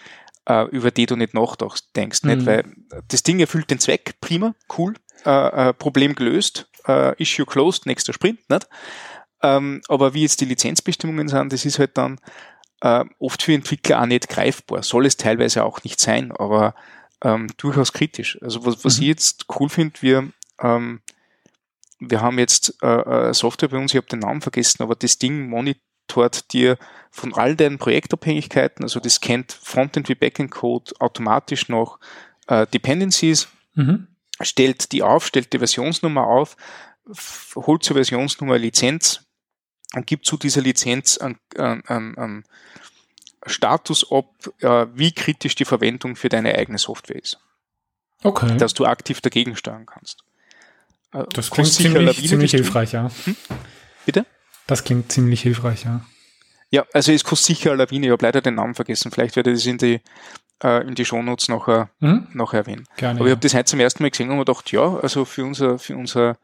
äh, 0.44 0.68
über 0.68 0.90
die 0.90 1.06
du 1.06 1.16
nicht 1.16 1.32
nachdenkst, 1.32 2.22
mhm. 2.22 2.30
nicht? 2.30 2.46
weil 2.46 2.64
das 3.08 3.22
Ding 3.22 3.40
erfüllt 3.40 3.70
den 3.70 3.78
Zweck, 3.78 4.20
prima, 4.20 4.54
cool, 4.76 4.92
äh, 5.24 5.68
äh, 5.68 5.72
Problem 5.72 6.14
gelöst, 6.14 6.70
Issue 7.18 7.46
closed, 7.46 7.86
nächster 7.86 8.12
Sprint, 8.12 8.48
nicht? 8.48 8.68
Ähm, 9.42 9.82
aber 9.88 10.14
wie 10.14 10.22
jetzt 10.22 10.40
die 10.40 10.44
Lizenzbestimmungen 10.44 11.26
sind, 11.26 11.52
das 11.52 11.64
ist 11.64 11.80
halt 11.80 11.98
dann 11.98 12.20
äh, 12.86 13.04
oft 13.18 13.42
für 13.42 13.52
Entwickler 13.52 14.00
auch 14.00 14.06
nicht 14.06 14.28
greifbar. 14.28 14.82
Soll 14.84 15.06
es 15.06 15.16
teilweise 15.16 15.64
auch 15.64 15.82
nicht 15.82 15.98
sein, 15.98 16.30
aber 16.30 16.74
ähm, 17.22 17.48
durchaus 17.56 17.92
kritisch. 17.92 18.40
Also 18.42 18.64
was, 18.64 18.84
was 18.84 18.98
mhm. 18.98 19.02
ich 19.02 19.08
jetzt 19.08 19.46
cool 19.58 19.68
finde, 19.68 20.00
wir, 20.02 20.30
ähm, 20.60 21.00
wir 21.98 22.20
haben 22.20 22.38
jetzt 22.38 22.76
äh, 22.82 23.30
äh, 23.30 23.34
Software 23.34 23.70
bei 23.70 23.78
uns, 23.78 23.92
ich 23.92 23.96
habe 23.96 24.06
den 24.06 24.20
Namen 24.20 24.40
vergessen, 24.40 24.82
aber 24.82 24.94
das 24.94 25.18
Ding 25.18 25.48
monitort 25.48 26.52
dir 26.52 26.78
von 27.10 27.34
all 27.34 27.56
deinen 27.56 27.78
Projektabhängigkeiten, 27.78 28.84
also 28.84 29.00
das 29.00 29.20
kennt 29.20 29.52
Frontend 29.52 30.08
wie 30.08 30.14
Backend 30.14 30.52
Code 30.52 30.92
automatisch 31.00 31.68
noch 31.68 31.98
äh, 32.46 32.68
Dependencies, 32.68 33.48
mhm. 33.74 34.06
stellt 34.40 34.92
die 34.92 35.02
auf, 35.02 35.26
stellt 35.26 35.52
die 35.52 35.58
Versionsnummer 35.58 36.24
auf, 36.24 36.56
holt 37.56 37.82
zur 37.82 37.96
Versionsnummer 37.96 38.58
Lizenz 38.58 39.25
gibt 40.04 40.26
zu 40.26 40.36
dieser 40.36 40.60
Lizenz 40.60 41.18
einen, 41.18 41.38
einen, 41.56 42.18
einen 42.18 42.44
Status, 43.46 44.10
ob 44.10 44.26
äh, 44.62 44.86
wie 44.94 45.12
kritisch 45.12 45.54
die 45.54 45.64
Verwendung 45.64 46.16
für 46.16 46.28
deine 46.28 46.54
eigene 46.54 46.78
Software 46.78 47.16
ist. 47.16 47.38
Okay. 48.22 48.56
Dass 48.56 48.74
du 48.74 48.86
aktiv 48.86 49.20
dagegen 49.20 49.56
steuern 49.56 49.86
kannst. 49.86 50.24
Äh, 51.12 51.24
das 51.32 51.50
klingt 51.50 51.72
ziemlich, 51.72 52.28
ziemlich 52.28 52.50
hilfreich, 52.50 52.92
ja. 52.92 53.10
Hm? 53.24 53.36
Bitte? 54.04 54.26
Das 54.66 54.84
klingt 54.84 55.12
ziemlich 55.12 55.42
hilfreich, 55.42 55.84
ja. 55.84 56.04
Ja, 56.70 56.84
also 56.92 57.12
es 57.12 57.22
kostet 57.22 57.56
sicher 57.56 57.76
Lawine, 57.76 58.06
ich 58.06 58.12
habe 58.12 58.24
leider 58.24 58.40
den 58.40 58.56
Namen 58.56 58.74
vergessen. 58.74 59.12
Vielleicht 59.12 59.36
werde 59.36 59.52
ich 59.52 59.58
das 59.58 59.66
in 59.66 59.78
die, 59.78 60.00
äh, 60.62 60.86
in 60.86 60.96
die 60.96 61.04
Shownotes 61.04 61.48
noch, 61.48 61.68
äh, 61.68 61.86
hm? 62.00 62.26
noch 62.32 62.52
erwähnen. 62.52 62.86
Gerne, 62.96 63.20
Aber 63.20 63.28
ich 63.28 63.32
habe 63.32 63.40
das 63.40 63.54
heute 63.54 63.66
zum 63.66 63.80
ersten 63.80 64.02
Mal 64.02 64.10
gesehen 64.10 64.30
und 64.30 64.36
mir 64.36 64.44
gedacht, 64.44 64.72
ja, 64.72 64.96
also 64.96 65.24
für 65.24 65.44
unser, 65.44 65.78
für 65.78 65.96
unser 65.96 66.38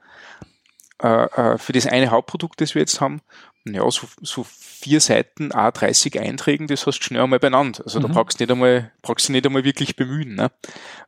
äh, 1.02 1.24
äh, 1.24 1.58
für 1.58 1.72
das 1.72 1.86
eine 1.86 2.10
Hauptprodukt, 2.10 2.60
das 2.60 2.74
wir 2.74 2.80
jetzt 2.80 3.00
haben, 3.00 3.20
ja, 3.64 3.88
so, 3.90 4.08
so 4.20 4.44
vier 4.44 5.00
Seiten 5.00 5.52
A30 5.52 6.18
Einträgen, 6.18 6.66
das 6.66 6.86
hast 6.86 6.98
du 6.98 7.04
schnell 7.04 7.22
einmal 7.22 7.38
beieinander. 7.38 7.82
Also 7.84 8.00
mhm. 8.00 8.04
da 8.04 8.08
brauchst 8.08 8.40
du 8.40 8.44
nicht 8.44 8.50
einmal, 8.50 8.92
brauchst 9.02 9.28
du 9.28 9.32
nicht 9.32 9.46
einmal 9.46 9.64
wirklich 9.64 9.94
bemühen. 9.94 10.34
Ne? 10.34 10.50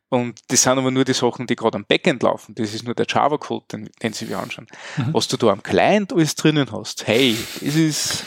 Und 0.08 0.40
das 0.48 0.62
sind 0.62 0.78
aber 0.78 0.90
nur 0.90 1.04
die 1.04 1.14
Sachen, 1.14 1.46
die 1.46 1.56
gerade 1.56 1.76
am 1.76 1.84
Backend 1.84 2.22
laufen. 2.22 2.54
Das 2.54 2.72
ist 2.72 2.84
nur 2.84 2.94
der 2.94 3.06
Java-Code, 3.08 3.66
den, 3.72 3.90
den 4.02 4.12
sie 4.12 4.28
wir 4.28 4.38
anschauen. 4.38 4.68
Mhm. 4.96 5.14
Was 5.14 5.26
du 5.26 5.36
da 5.36 5.48
am 5.48 5.62
Client 5.62 6.12
alles 6.12 6.36
drinnen 6.36 6.70
hast, 6.70 7.06
hey, 7.08 7.36
das 7.60 7.74
ist, 7.74 8.24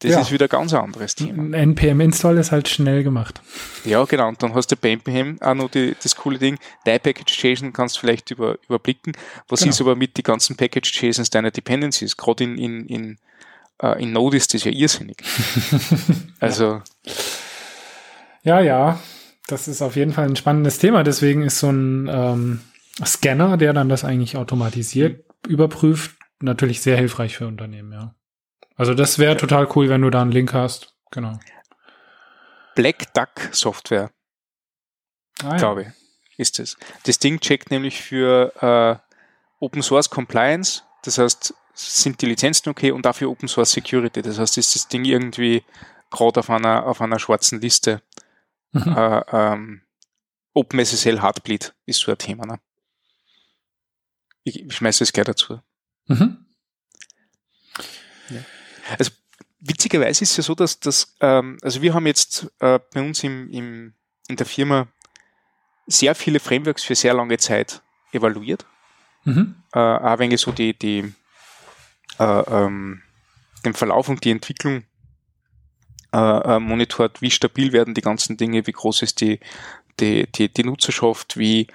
das 0.00 0.12
ja. 0.12 0.20
ist 0.20 0.30
wieder 0.30 0.46
ein 0.46 0.50
ganz 0.50 0.72
anderes 0.74 1.16
Thema. 1.16 1.42
Ein 1.42 1.54
NPM-Install 1.54 2.38
ist 2.38 2.52
halt 2.52 2.68
schnell 2.68 3.02
gemacht. 3.02 3.40
Ja, 3.84 4.04
genau. 4.04 4.28
Und 4.28 4.40
dann 4.42 4.54
hast 4.54 4.70
du 4.70 4.76
bei 4.76 4.90
NPM 4.90 5.38
auch 5.40 5.54
noch 5.54 5.70
die, 5.70 5.96
das 6.00 6.14
coole 6.14 6.38
Ding, 6.38 6.56
dein 6.84 7.00
Package-JSON 7.00 7.72
kannst 7.72 7.96
du 7.96 8.00
vielleicht 8.00 8.30
über, 8.30 8.58
überblicken. 8.66 9.12
Was 9.48 9.60
genau. 9.60 9.70
ist 9.70 9.80
aber 9.80 9.96
mit 9.96 10.16
den 10.16 10.22
ganzen 10.22 10.56
Package-JSONs 10.56 11.30
deiner 11.30 11.50
Dependencies? 11.50 12.16
Gerade 12.16 12.44
in, 12.44 12.58
in, 12.58 12.86
in, 12.86 13.18
uh, 13.82 13.94
in 13.98 14.12
Node 14.12 14.36
ist 14.36 14.54
das 14.54 14.62
ja 14.62 14.70
irrsinnig. 14.70 15.16
also. 16.40 16.80
Ja, 18.44 18.60
ja. 18.60 19.00
Das 19.48 19.66
ist 19.66 19.82
auf 19.82 19.96
jeden 19.96 20.12
Fall 20.12 20.26
ein 20.26 20.36
spannendes 20.36 20.78
Thema. 20.78 21.02
Deswegen 21.02 21.42
ist 21.42 21.58
so 21.58 21.70
ein 21.70 22.08
ähm, 22.08 22.60
Scanner, 23.04 23.56
der 23.56 23.72
dann 23.72 23.88
das 23.88 24.04
eigentlich 24.04 24.36
automatisiert 24.36 25.24
mhm. 25.46 25.52
überprüft, 25.52 26.12
natürlich 26.40 26.82
sehr 26.82 26.96
hilfreich 26.96 27.36
für 27.36 27.48
Unternehmen, 27.48 27.92
ja. 27.92 28.14
Also 28.78 28.94
das 28.94 29.18
wäre 29.18 29.36
total 29.36 29.68
cool, 29.74 29.88
wenn 29.88 30.02
du 30.02 30.08
da 30.08 30.22
einen 30.22 30.30
Link 30.30 30.54
hast. 30.54 30.94
Genau. 31.10 31.38
Black 32.76 33.12
Duck 33.12 33.50
Software. 33.52 34.10
Ah, 35.42 35.50
ja. 35.50 35.56
Glaube 35.56 35.82
ich, 35.82 35.88
ist 36.38 36.60
es. 36.60 36.76
Das. 36.78 37.02
das 37.04 37.18
Ding 37.18 37.40
checkt 37.40 37.70
nämlich 37.70 38.00
für 38.00 38.52
äh, 38.62 39.62
Open 39.62 39.82
Source 39.82 40.08
Compliance. 40.08 40.82
Das 41.02 41.18
heißt, 41.18 41.54
sind 41.74 42.22
die 42.22 42.26
Lizenzen 42.26 42.70
okay 42.70 42.92
und 42.92 43.04
dafür 43.04 43.30
Open 43.30 43.48
Source 43.48 43.72
Security. 43.72 44.22
Das 44.22 44.38
heißt, 44.38 44.56
ist 44.58 44.74
das 44.76 44.86
Ding 44.86 45.04
irgendwie 45.04 45.64
gerade 46.10 46.38
auf 46.38 46.48
einer, 46.48 46.86
auf 46.86 47.00
einer 47.00 47.18
schwarzen 47.18 47.60
Liste. 47.60 48.00
Mhm. 48.70 48.96
Äh, 48.96 49.22
ähm, 49.32 49.82
OpenSSL 50.54 51.20
Heartbleed 51.20 51.74
ist 51.84 52.00
so 52.00 52.12
ein 52.12 52.18
Thema. 52.18 52.46
Ne? 52.46 52.60
Ich, 54.44 54.64
ich 54.64 54.72
schmeiße 54.72 55.02
es 55.02 55.12
gleich 55.12 55.26
dazu. 55.26 55.60
Mhm. 56.06 56.46
Ja. 58.30 58.44
Also 58.98 59.10
witzigerweise 59.60 60.22
ist 60.22 60.30
es 60.30 60.36
ja 60.38 60.42
so, 60.42 60.54
dass 60.54 60.80
das, 60.80 61.16
ähm, 61.20 61.58
also 61.62 61.82
wir 61.82 61.94
haben 61.94 62.06
jetzt 62.06 62.50
äh, 62.60 62.78
bei 62.92 63.00
uns 63.02 63.22
im, 63.24 63.50
im, 63.50 63.94
in 64.28 64.36
der 64.36 64.46
Firma 64.46 64.88
sehr 65.86 66.14
viele 66.14 66.40
Frameworks 66.40 66.84
für 66.84 66.94
sehr 66.94 67.14
lange 67.14 67.38
Zeit 67.38 67.82
evaluiert. 68.12 68.66
Mhm. 69.24 69.56
Äh, 69.72 69.78
auch 69.78 70.18
wenn 70.18 70.30
ich 70.30 70.40
so 70.40 70.52
die, 70.52 70.78
die 70.78 71.12
äh, 72.18 72.24
ähm, 72.24 73.02
den 73.64 73.74
Verlauf 73.74 74.08
und 74.08 74.24
die 74.24 74.30
Entwicklung 74.30 74.84
äh, 76.12 76.56
äh, 76.56 76.58
monitort, 76.60 77.20
wie 77.20 77.30
stabil 77.30 77.72
werden 77.72 77.94
die 77.94 78.00
ganzen 78.00 78.36
Dinge, 78.36 78.66
wie 78.66 78.72
groß 78.72 79.02
ist 79.02 79.20
die, 79.20 79.40
die, 80.00 80.30
die, 80.30 80.52
die 80.52 80.64
Nutzerschaft, 80.64 81.36
wie 81.36 81.66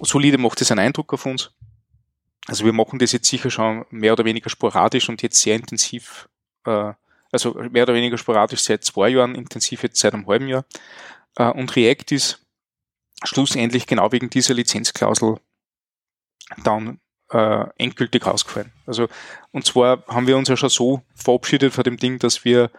solide 0.00 0.38
macht 0.38 0.60
es 0.60 0.70
einen 0.70 0.80
Eindruck 0.80 1.12
auf 1.12 1.26
uns. 1.26 1.50
Also 2.46 2.64
wir 2.64 2.72
machen 2.72 2.98
das 2.98 3.12
jetzt 3.12 3.28
sicher 3.28 3.50
schon 3.50 3.84
mehr 3.90 4.12
oder 4.12 4.24
weniger 4.24 4.50
sporadisch 4.50 5.08
und 5.08 5.22
jetzt 5.22 5.40
sehr 5.40 5.56
intensiv, 5.56 6.28
äh, 6.64 6.92
also 7.30 7.54
mehr 7.54 7.84
oder 7.84 7.94
weniger 7.94 8.18
sporadisch 8.18 8.62
seit 8.62 8.84
zwei 8.84 9.10
Jahren, 9.10 9.34
intensiv 9.34 9.82
jetzt 9.82 10.00
seit 10.00 10.14
einem 10.14 10.26
halben 10.26 10.48
Jahr. 10.48 10.64
Äh, 11.36 11.50
und 11.50 11.74
React 11.76 12.12
ist 12.14 12.44
schlussendlich 13.24 13.86
genau 13.86 14.10
wegen 14.10 14.28
dieser 14.30 14.54
Lizenzklausel 14.54 15.38
dann 16.64 17.00
äh, 17.30 17.64
endgültig 17.78 18.26
rausgefallen. 18.26 18.72
Also 18.86 19.08
und 19.52 19.64
zwar 19.64 20.04
haben 20.08 20.26
wir 20.26 20.36
uns 20.36 20.48
ja 20.48 20.56
schon 20.56 20.68
so 20.68 21.02
verabschiedet 21.14 21.72
von 21.72 21.84
dem 21.84 21.96
Ding, 21.96 22.18
dass 22.18 22.44
wir 22.44 22.70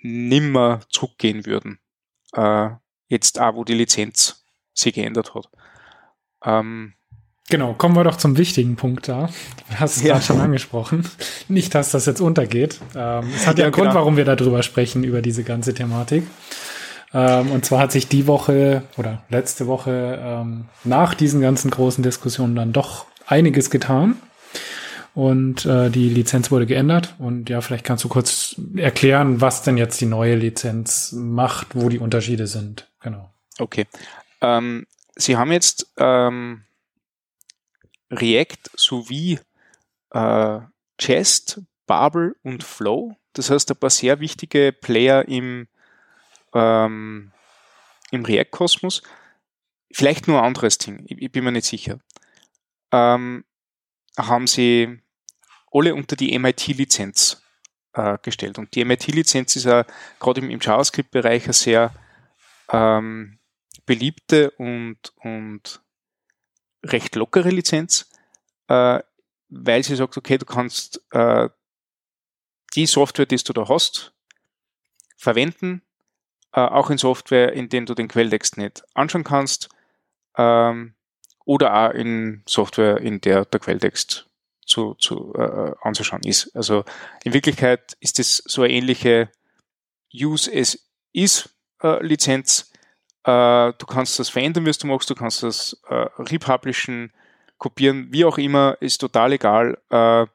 nimmer 0.00 0.80
zurückgehen 0.88 1.44
würden. 1.46 1.78
Äh, 2.32 2.70
jetzt 3.08 3.40
auch, 3.40 3.54
wo 3.54 3.64
die 3.64 3.74
Lizenz 3.74 4.44
sich 4.74 4.94
geändert 4.94 5.34
hat. 5.34 5.48
Ähm, 6.44 6.94
Genau, 7.50 7.72
kommen 7.72 7.96
wir 7.96 8.04
doch 8.04 8.16
zum 8.16 8.36
wichtigen 8.36 8.76
Punkt 8.76 9.08
da. 9.08 9.30
Du 9.70 9.80
hast 9.80 9.96
es 9.96 10.02
ja. 10.02 10.14
gerade 10.14 10.24
schon 10.24 10.40
angesprochen. 10.40 11.08
Nicht, 11.48 11.74
dass 11.74 11.90
das 11.92 12.04
jetzt 12.04 12.20
untergeht. 12.20 12.78
Ähm, 12.94 13.30
es 13.34 13.46
hat 13.46 13.56
ja, 13.56 13.62
ja 13.62 13.66
einen 13.66 13.72
genau. 13.72 13.84
Grund, 13.84 13.94
warum 13.94 14.16
wir 14.18 14.26
darüber 14.26 14.62
sprechen, 14.62 15.02
über 15.02 15.22
diese 15.22 15.44
ganze 15.44 15.72
Thematik. 15.72 16.24
Ähm, 17.14 17.50
und 17.50 17.64
zwar 17.64 17.80
hat 17.80 17.92
sich 17.92 18.06
die 18.06 18.26
Woche 18.26 18.82
oder 18.98 19.22
letzte 19.30 19.66
Woche 19.66 20.20
ähm, 20.22 20.66
nach 20.84 21.14
diesen 21.14 21.40
ganzen 21.40 21.70
großen 21.70 22.04
Diskussionen 22.04 22.54
dann 22.54 22.74
doch 22.74 23.06
einiges 23.26 23.70
getan. 23.70 24.16
Und 25.14 25.64
äh, 25.64 25.88
die 25.88 26.10
Lizenz 26.10 26.50
wurde 26.50 26.66
geändert. 26.66 27.14
Und 27.18 27.48
ja, 27.48 27.62
vielleicht 27.62 27.84
kannst 27.84 28.04
du 28.04 28.08
kurz 28.08 28.56
erklären, 28.76 29.40
was 29.40 29.62
denn 29.62 29.78
jetzt 29.78 29.98
die 30.02 30.06
neue 30.06 30.36
Lizenz 30.36 31.12
macht, 31.12 31.68
wo 31.74 31.88
die 31.88 31.98
Unterschiede 31.98 32.46
sind. 32.46 32.88
Genau. 33.00 33.30
Okay. 33.58 33.86
Ähm, 34.42 34.86
Sie 35.16 35.36
haben 35.36 35.50
jetzt 35.50 35.86
ähm 35.96 36.60
React 38.10 38.70
sowie 38.74 39.40
äh, 40.10 40.60
Jest, 41.00 41.60
Babel 41.86 42.36
und 42.42 42.64
Flow. 42.64 43.16
Das 43.32 43.50
heißt, 43.50 43.70
ein 43.70 43.76
paar 43.76 43.90
sehr 43.90 44.20
wichtige 44.20 44.72
Player 44.72 45.26
im, 45.26 45.68
ähm, 46.54 47.32
im 48.10 48.24
React-Kosmos. 48.24 49.02
Vielleicht 49.92 50.28
nur 50.28 50.38
ein 50.38 50.44
anderes 50.44 50.78
Ding, 50.78 51.04
ich, 51.06 51.20
ich 51.20 51.32
bin 51.32 51.44
mir 51.44 51.52
nicht 51.52 51.66
sicher. 51.66 51.98
Ähm, 52.92 53.44
haben 54.16 54.46
sie 54.46 55.00
alle 55.72 55.94
unter 55.94 56.16
die 56.16 56.36
MIT-Lizenz 56.38 57.42
äh, 57.94 58.18
gestellt. 58.22 58.58
Und 58.58 58.74
die 58.74 58.84
MIT-Lizenz 58.84 59.56
ist 59.56 59.64
ja 59.64 59.84
gerade 60.18 60.40
im, 60.40 60.50
im 60.50 60.60
JavaScript-Bereich 60.60 61.44
eine 61.44 61.52
sehr 61.52 61.94
ähm, 62.70 63.38
beliebte 63.86 64.50
und, 64.52 64.98
und 65.16 65.80
recht 66.84 67.16
lockere 67.16 67.50
Lizenz, 67.50 68.10
äh, 68.68 69.00
weil 69.48 69.82
sie 69.82 69.96
sagt, 69.96 70.16
okay, 70.16 70.38
du 70.38 70.46
kannst 70.46 71.02
äh, 71.10 71.48
die 72.74 72.86
Software, 72.86 73.26
die 73.26 73.36
du 73.36 73.52
da 73.52 73.68
hast, 73.68 74.12
verwenden, 75.16 75.82
äh, 76.52 76.60
auch 76.60 76.90
in 76.90 76.98
Software, 76.98 77.52
in 77.52 77.68
denen 77.68 77.86
du 77.86 77.94
den 77.94 78.08
Quelltext 78.08 78.56
nicht 78.56 78.84
anschauen 78.94 79.24
kannst, 79.24 79.68
ähm, 80.36 80.94
oder 81.44 81.74
auch 81.74 81.94
in 81.94 82.42
Software, 82.46 82.98
in 82.98 83.20
der 83.20 83.46
der 83.46 83.60
Quelltext 83.60 84.26
zu, 84.66 84.94
zu 84.94 85.32
äh, 85.34 85.72
anzuschauen 85.80 86.22
ist. 86.22 86.54
Also 86.54 86.84
in 87.24 87.32
Wirklichkeit 87.32 87.96
ist 88.00 88.18
es 88.18 88.36
so 88.46 88.62
eine 88.62 88.72
ähnliche 88.72 89.30
Use 90.12 90.50
as 90.54 90.78
is 91.12 91.48
äh, 91.82 92.04
Lizenz, 92.04 92.67
äh, 93.24 93.72
du 93.76 93.86
kannst 93.86 94.18
das 94.18 94.28
verändern, 94.28 94.66
wie 94.66 94.72
du 94.72 94.86
machst, 94.86 95.10
du 95.10 95.14
kannst 95.14 95.42
das 95.42 95.80
äh, 95.88 96.06
republishen, 96.18 97.12
kopieren, 97.58 98.08
wie 98.10 98.24
auch 98.24 98.38
immer, 98.38 98.76
ist 98.80 98.98
total 98.98 99.32
egal. 99.32 99.78
Äh, 99.90 100.26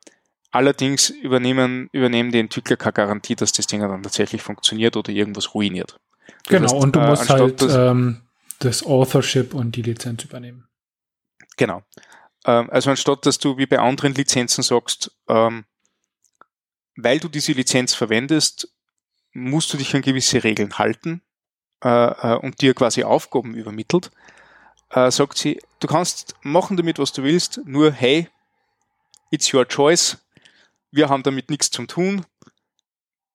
allerdings 0.51 1.09
übernehmen, 1.09 1.89
übernehmen 1.91 2.31
die 2.31 2.39
Entwickler 2.39 2.77
keine 2.77 2.93
Garantie, 2.93 3.35
dass 3.35 3.51
das 3.51 3.67
Ding 3.67 3.81
dann 3.81 4.03
tatsächlich 4.03 4.41
funktioniert 4.41 4.95
oder 4.95 5.09
irgendwas 5.11 5.53
ruiniert. 5.53 5.99
Das 6.43 6.49
genau, 6.49 6.63
heißt, 6.63 6.75
und 6.75 6.95
du 6.95 6.99
äh, 6.99 7.07
musst 7.07 7.29
halt 7.29 7.61
das, 7.61 7.75
ähm, 7.75 8.21
das 8.59 8.85
Authorship 8.85 9.53
und 9.53 9.75
die 9.75 9.81
Lizenz 9.81 10.23
übernehmen. 10.23 10.67
Genau. 11.57 11.83
Ähm, 12.45 12.69
also 12.69 12.89
anstatt, 12.89 13.25
dass 13.25 13.39
du 13.39 13.57
wie 13.57 13.65
bei 13.65 13.79
anderen 13.79 14.13
Lizenzen 14.13 14.63
sagst, 14.63 15.11
ähm, 15.27 15.65
weil 16.95 17.19
du 17.19 17.29
diese 17.29 17.53
Lizenz 17.53 17.93
verwendest, 17.93 18.69
musst 19.31 19.73
du 19.73 19.77
dich 19.77 19.95
an 19.95 20.01
gewisse 20.01 20.43
Regeln 20.43 20.77
halten 20.77 21.21
äh, 21.83 22.33
äh, 22.33 22.37
und 22.37 22.61
dir 22.61 22.73
quasi 22.73 23.03
Aufgaben 23.03 23.55
übermittelt, 23.55 24.11
äh, 24.91 25.11
sagt 25.11 25.37
sie, 25.37 25.61
du 25.79 25.87
kannst 25.87 26.35
machen 26.41 26.77
damit, 26.77 26.99
was 26.99 27.11
du 27.11 27.23
willst, 27.23 27.61
nur 27.65 27.91
hey, 27.91 28.29
it's 29.31 29.53
your 29.53 29.67
choice, 29.67 30.17
wir 30.91 31.09
haben 31.09 31.23
damit 31.23 31.49
nichts 31.49 31.71
zu 31.71 31.85
tun, 31.85 32.25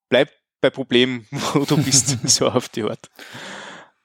bleib 0.08 0.30
bei 0.60 0.70
Problemen, 0.70 1.26
wo 1.52 1.64
du 1.64 1.76
bist, 1.76 2.18
so 2.28 2.48
auf 2.48 2.68
die 2.68 2.84
Art. 2.84 3.10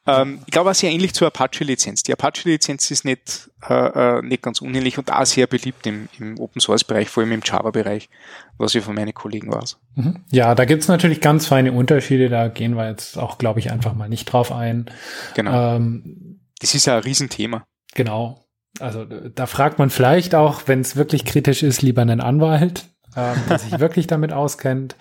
Ähm, 0.06 0.40
ich 0.46 0.52
glaube 0.52 0.70
auch 0.70 0.76
sehr 0.76 0.92
ähnlich 0.92 1.14
zur 1.14 1.28
Apache-Lizenz. 1.28 2.04
Die 2.04 2.12
Apache-Lizenz 2.12 2.92
ist 2.92 3.06
nicht, 3.06 3.50
äh, 3.68 4.18
äh, 4.18 4.22
nicht 4.22 4.42
ganz 4.42 4.62
unähnlich 4.62 4.98
und 4.98 5.12
auch 5.12 5.26
sehr 5.26 5.48
beliebt 5.48 5.88
im, 5.88 6.10
im 6.20 6.40
Open-Source-Bereich, 6.40 7.10
vor 7.10 7.24
allem 7.24 7.32
im 7.32 7.42
Java-Bereich, 7.44 8.10
was 8.58 8.76
ich 8.76 8.84
von 8.84 8.96
meinen 8.96 9.14
Kollegen 9.14 9.52
weiß. 9.52 9.78
Mhm. 9.96 10.24
Ja, 10.32 10.56
da 10.56 10.66
gibt's 10.66 10.88
natürlich 10.88 11.22
ganz 11.22 11.48
feine 11.48 11.72
Unterschiede, 11.72 12.30
da 12.30 12.50
gehen 12.50 12.76
wir 12.76 12.90
jetzt 12.90 13.18
auch, 13.18 13.38
glaube 13.38 13.60
ich, 13.60 13.72
einfach 13.72 13.94
mal 13.94 14.10
nicht 14.10 14.26
drauf 14.26 14.52
ein. 14.52 14.88
Genau. 15.36 15.76
Ähm, 15.76 16.40
das 16.60 16.76
ist 16.76 16.86
ja 16.86 16.98
ein 16.98 17.04
Riesenthema. 17.04 17.66
Genau. 17.96 18.46
Also 18.80 19.06
da 19.06 19.46
fragt 19.46 19.80
man 19.80 19.90
vielleicht 19.90 20.36
auch, 20.36 20.64
wenn 20.66 20.82
es 20.82 20.96
wirklich 20.96 21.26
kritisch 21.26 21.64
ist, 21.64 21.82
lieber 21.82 22.02
einen 22.02 22.22
Anwalt, 22.22 22.86
ähm, 23.16 23.36
der 23.50 23.60
sich 23.60 23.80
wirklich 23.80 24.08
damit 24.08 24.34
auskennt. 24.34 24.96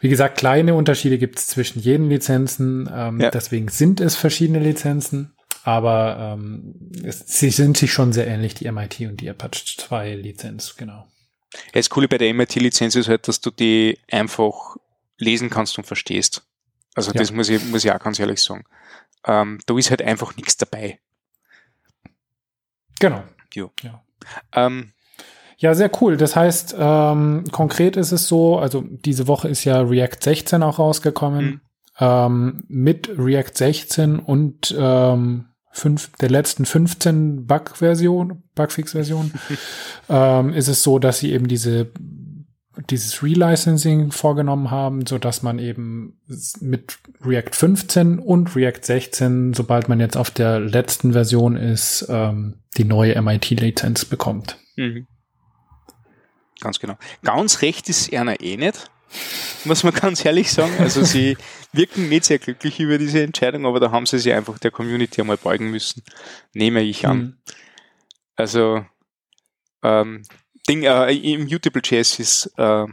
Wie 0.00 0.08
gesagt, 0.08 0.38
kleine 0.38 0.74
Unterschiede 0.74 1.18
gibt 1.18 1.38
es 1.38 1.48
zwischen 1.48 1.80
jeden 1.80 2.08
Lizenzen. 2.08 2.88
Ähm, 2.92 3.20
ja. 3.20 3.30
Deswegen 3.30 3.68
sind 3.68 4.00
es 4.00 4.16
verschiedene 4.16 4.60
Lizenzen. 4.60 5.34
Aber 5.64 6.36
ähm, 6.38 6.74
es, 7.02 7.24
sie 7.26 7.50
sind 7.50 7.76
sich 7.76 7.92
schon 7.92 8.12
sehr 8.12 8.26
ähnlich, 8.26 8.54
die 8.54 8.70
MIT 8.70 9.00
und 9.00 9.20
die 9.20 9.28
Apache 9.28 9.64
2 9.76 10.14
Lizenz, 10.14 10.76
genau. 10.76 11.06
Ja, 11.52 11.72
das 11.74 11.90
Coole 11.90 12.08
bei 12.08 12.18
der 12.18 12.32
MIT-Lizenz 12.32 12.94
ist 12.94 13.08
halt, 13.08 13.26
dass 13.28 13.40
du 13.40 13.50
die 13.50 13.98
einfach 14.10 14.76
lesen 15.16 15.50
kannst 15.50 15.76
und 15.78 15.84
verstehst. 15.84 16.46
Also 16.94 17.12
ja. 17.12 17.18
das 17.18 17.32
muss 17.32 17.48
ich, 17.48 17.64
muss 17.66 17.84
ich 17.84 17.92
auch 17.92 17.98
ganz 17.98 18.18
ehrlich 18.18 18.42
sagen. 18.42 18.64
Ähm, 19.26 19.58
da 19.66 19.76
ist 19.76 19.90
halt 19.90 20.02
einfach 20.02 20.36
nichts 20.36 20.56
dabei. 20.56 21.00
Genau. 23.00 23.24
Jo. 23.52 23.70
Ja. 23.82 24.04
Ähm, 24.52 24.92
ja, 25.58 25.74
sehr 25.74 25.90
cool. 26.00 26.16
Das 26.16 26.36
heißt, 26.36 26.76
ähm, 26.78 27.44
konkret 27.50 27.96
ist 27.96 28.12
es 28.12 28.28
so, 28.28 28.58
also 28.58 28.84
diese 28.88 29.26
Woche 29.26 29.48
ist 29.48 29.64
ja 29.64 29.80
React 29.80 30.18
16 30.20 30.62
auch 30.62 30.78
rausgekommen. 30.78 31.44
Mhm. 31.44 31.60
Ähm, 32.00 32.64
mit 32.68 33.10
React 33.18 33.54
16 33.54 34.18
und 34.20 34.72
ähm, 34.78 35.46
fünf, 35.72 36.12
der 36.20 36.30
letzten 36.30 36.64
15 36.64 37.46
Bug-Version, 37.46 38.44
Bugfix-Version, 38.54 39.32
ähm, 40.08 40.52
ist 40.52 40.68
es 40.68 40.84
so, 40.84 41.00
dass 41.00 41.18
sie 41.18 41.32
eben 41.32 41.48
diese 41.48 41.90
dieses 42.90 43.24
Relicensing 43.24 44.12
vorgenommen 44.12 44.70
haben, 44.70 45.04
so 45.04 45.18
dass 45.18 45.42
man 45.42 45.58
eben 45.58 46.20
mit 46.60 46.98
React 47.24 47.50
15 47.52 48.18
und 48.20 48.54
React 48.54 48.82
16, 48.82 49.54
sobald 49.54 49.88
man 49.88 49.98
jetzt 49.98 50.16
auf 50.16 50.30
der 50.30 50.60
letzten 50.60 51.12
Version 51.12 51.56
ist, 51.56 52.06
ähm, 52.08 52.60
die 52.76 52.84
neue 52.84 53.20
MIT-Lizenz 53.20 54.04
bekommt. 54.04 54.58
Mhm. 54.76 55.08
Ganz 56.60 56.78
genau. 56.80 56.96
Ganz 57.22 57.62
recht 57.62 57.88
ist 57.88 58.12
einer 58.12 58.40
eh 58.40 58.56
nicht, 58.56 58.90
muss 59.64 59.84
man 59.84 59.94
ganz 59.94 60.24
ehrlich 60.24 60.50
sagen. 60.50 60.72
Also 60.78 61.04
sie 61.04 61.36
wirken 61.72 62.08
nicht 62.08 62.24
sehr 62.24 62.38
glücklich 62.38 62.80
über 62.80 62.98
diese 62.98 63.22
Entscheidung, 63.22 63.66
aber 63.66 63.80
da 63.80 63.90
haben 63.90 64.06
sie 64.06 64.18
sich 64.18 64.32
einfach 64.32 64.58
der 64.58 64.70
Community 64.70 65.20
einmal 65.20 65.36
beugen 65.36 65.70
müssen, 65.70 66.02
nehme 66.52 66.82
ich 66.82 67.06
an. 67.06 67.18
Mhm. 67.18 67.36
Also 68.36 68.84
ähm, 69.82 70.22
Ding, 70.68 70.82
äh, 70.82 71.12
Immutable.js 71.12 72.18
ist 72.18 72.52
äh, 72.56 72.86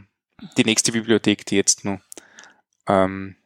die 0.56 0.64
nächste 0.64 0.92
Bibliothek, 0.92 1.44
die 1.46 1.56
jetzt 1.56 1.84
nur 1.84 2.00
ähm, 2.86 3.36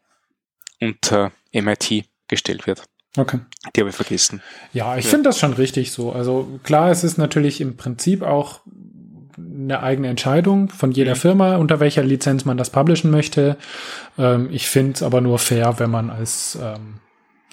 unter 0.80 1.32
MIT 1.52 2.04
gestellt 2.28 2.66
wird. 2.66 2.84
Okay. 3.16 3.40
Die 3.74 3.80
habe 3.80 3.90
ich 3.90 3.96
vergessen. 3.96 4.40
Ja, 4.72 4.96
ich 4.96 5.04
ja. 5.04 5.10
finde 5.10 5.28
das 5.28 5.38
schon 5.38 5.52
richtig 5.52 5.90
so. 5.90 6.12
Also 6.12 6.60
klar, 6.62 6.90
es 6.90 7.02
ist 7.02 7.18
natürlich 7.18 7.60
im 7.60 7.76
Prinzip 7.76 8.22
auch 8.22 8.60
eine 9.38 9.82
eigene 9.82 10.08
Entscheidung 10.08 10.68
von 10.68 10.92
jeder 10.92 11.14
mhm. 11.14 11.18
Firma, 11.18 11.56
unter 11.56 11.80
welcher 11.80 12.02
Lizenz 12.02 12.44
man 12.44 12.56
das 12.56 12.70
publishen 12.70 13.10
möchte. 13.10 13.56
Ähm, 14.18 14.48
ich 14.50 14.68
finde 14.68 14.92
es 14.94 15.02
aber 15.02 15.20
nur 15.20 15.38
fair, 15.38 15.78
wenn 15.78 15.90
man 15.90 16.10
als 16.10 16.58
ähm, 16.60 17.00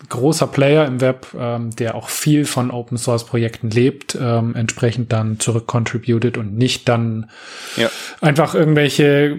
großer 0.10 0.48
Player 0.48 0.86
im 0.86 1.02
Web, 1.02 1.28
ähm, 1.38 1.72
der 1.76 1.96
auch 1.96 2.10
viel 2.10 2.46
von 2.46 2.70
Open 2.70 2.98
Source 2.98 3.26
Projekten 3.26 3.70
lebt, 3.70 4.18
ähm, 4.20 4.56
entsprechend 4.56 5.12
dann 5.12 5.40
zurückcontributed 5.40 6.38
und 6.38 6.56
nicht 6.56 6.88
dann 6.88 7.30
ja. 7.78 7.90
einfach 8.22 8.54
irgendwelche 8.54 9.38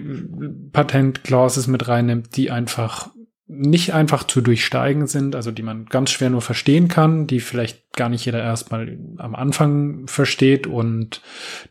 Patent 0.73 1.23
Clauses 1.23 1.67
mit 1.67 1.87
reinnimmt, 1.87 2.35
die 2.35 2.51
einfach 2.51 3.09
nicht 3.51 3.95
einfach 3.95 4.25
zu 4.25 4.41
durchsteigen 4.41 5.07
sind, 5.07 5.35
also 5.35 5.49
die 5.49 5.63
man 5.63 5.87
ganz 5.87 6.11
schwer 6.11 6.29
nur 6.29 6.43
verstehen 6.43 6.87
kann, 6.87 7.25
die 7.25 7.39
vielleicht 7.39 7.93
gar 7.93 8.07
nicht 8.07 8.23
jeder 8.23 8.43
erstmal 8.43 8.99
am 9.17 9.33
Anfang 9.33 10.07
versteht 10.07 10.67
und 10.67 11.23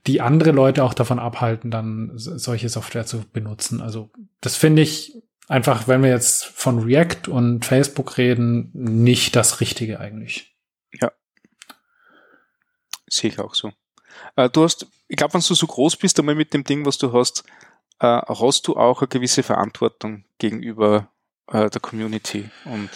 die 0.09 0.21
andere 0.21 0.51
Leute 0.51 0.83
auch 0.83 0.93
davon 0.93 1.21
abhalten, 1.21 1.71
dann 1.71 2.11
solche 2.17 2.69
Software 2.69 3.07
zu 3.07 3.23
benutzen. 3.33 3.81
Also 3.81 4.11
das 4.41 4.57
finde 4.57 4.83
ich 4.83 5.23
einfach, 5.47 5.87
wenn 5.87 6.03
wir 6.03 6.11
jetzt 6.11 6.47
von 6.47 6.81
React 6.81 7.29
und 7.29 7.65
Facebook 7.65 8.19
reden, 8.19 8.71
nicht 8.75 9.37
das 9.37 9.61
Richtige 9.61 10.01
eigentlich. 10.01 10.57
Ja. 11.01 11.13
Sehe 13.09 13.31
ich 13.31 13.39
auch 13.39 13.55
so. 13.55 13.71
Äh, 14.35 14.51
du 14.51 14.65
hast, 14.65 14.89
ich 15.07 15.17
glaube, 15.17 15.35
wenn 15.35 15.43
du 15.43 15.55
so 15.55 15.67
groß 15.69 15.97
bist, 15.97 16.19
einmal 16.19 16.35
mit 16.35 16.53
dem 16.55 16.65
Ding, 16.65 16.85
was 16.85 16.99
du 16.99 17.13
hast, 17.13 17.45
äh, 18.01 18.21
hast 18.27 18.67
du 18.67 18.77
auch 18.77 19.01
eine 19.01 19.09
gewisse 19.09 19.45
Verantwortung 19.45 20.25
gegenüber 20.39 21.09
äh, 21.53 21.71
der 21.71 21.81
Community 21.81 22.51
und 22.65 22.91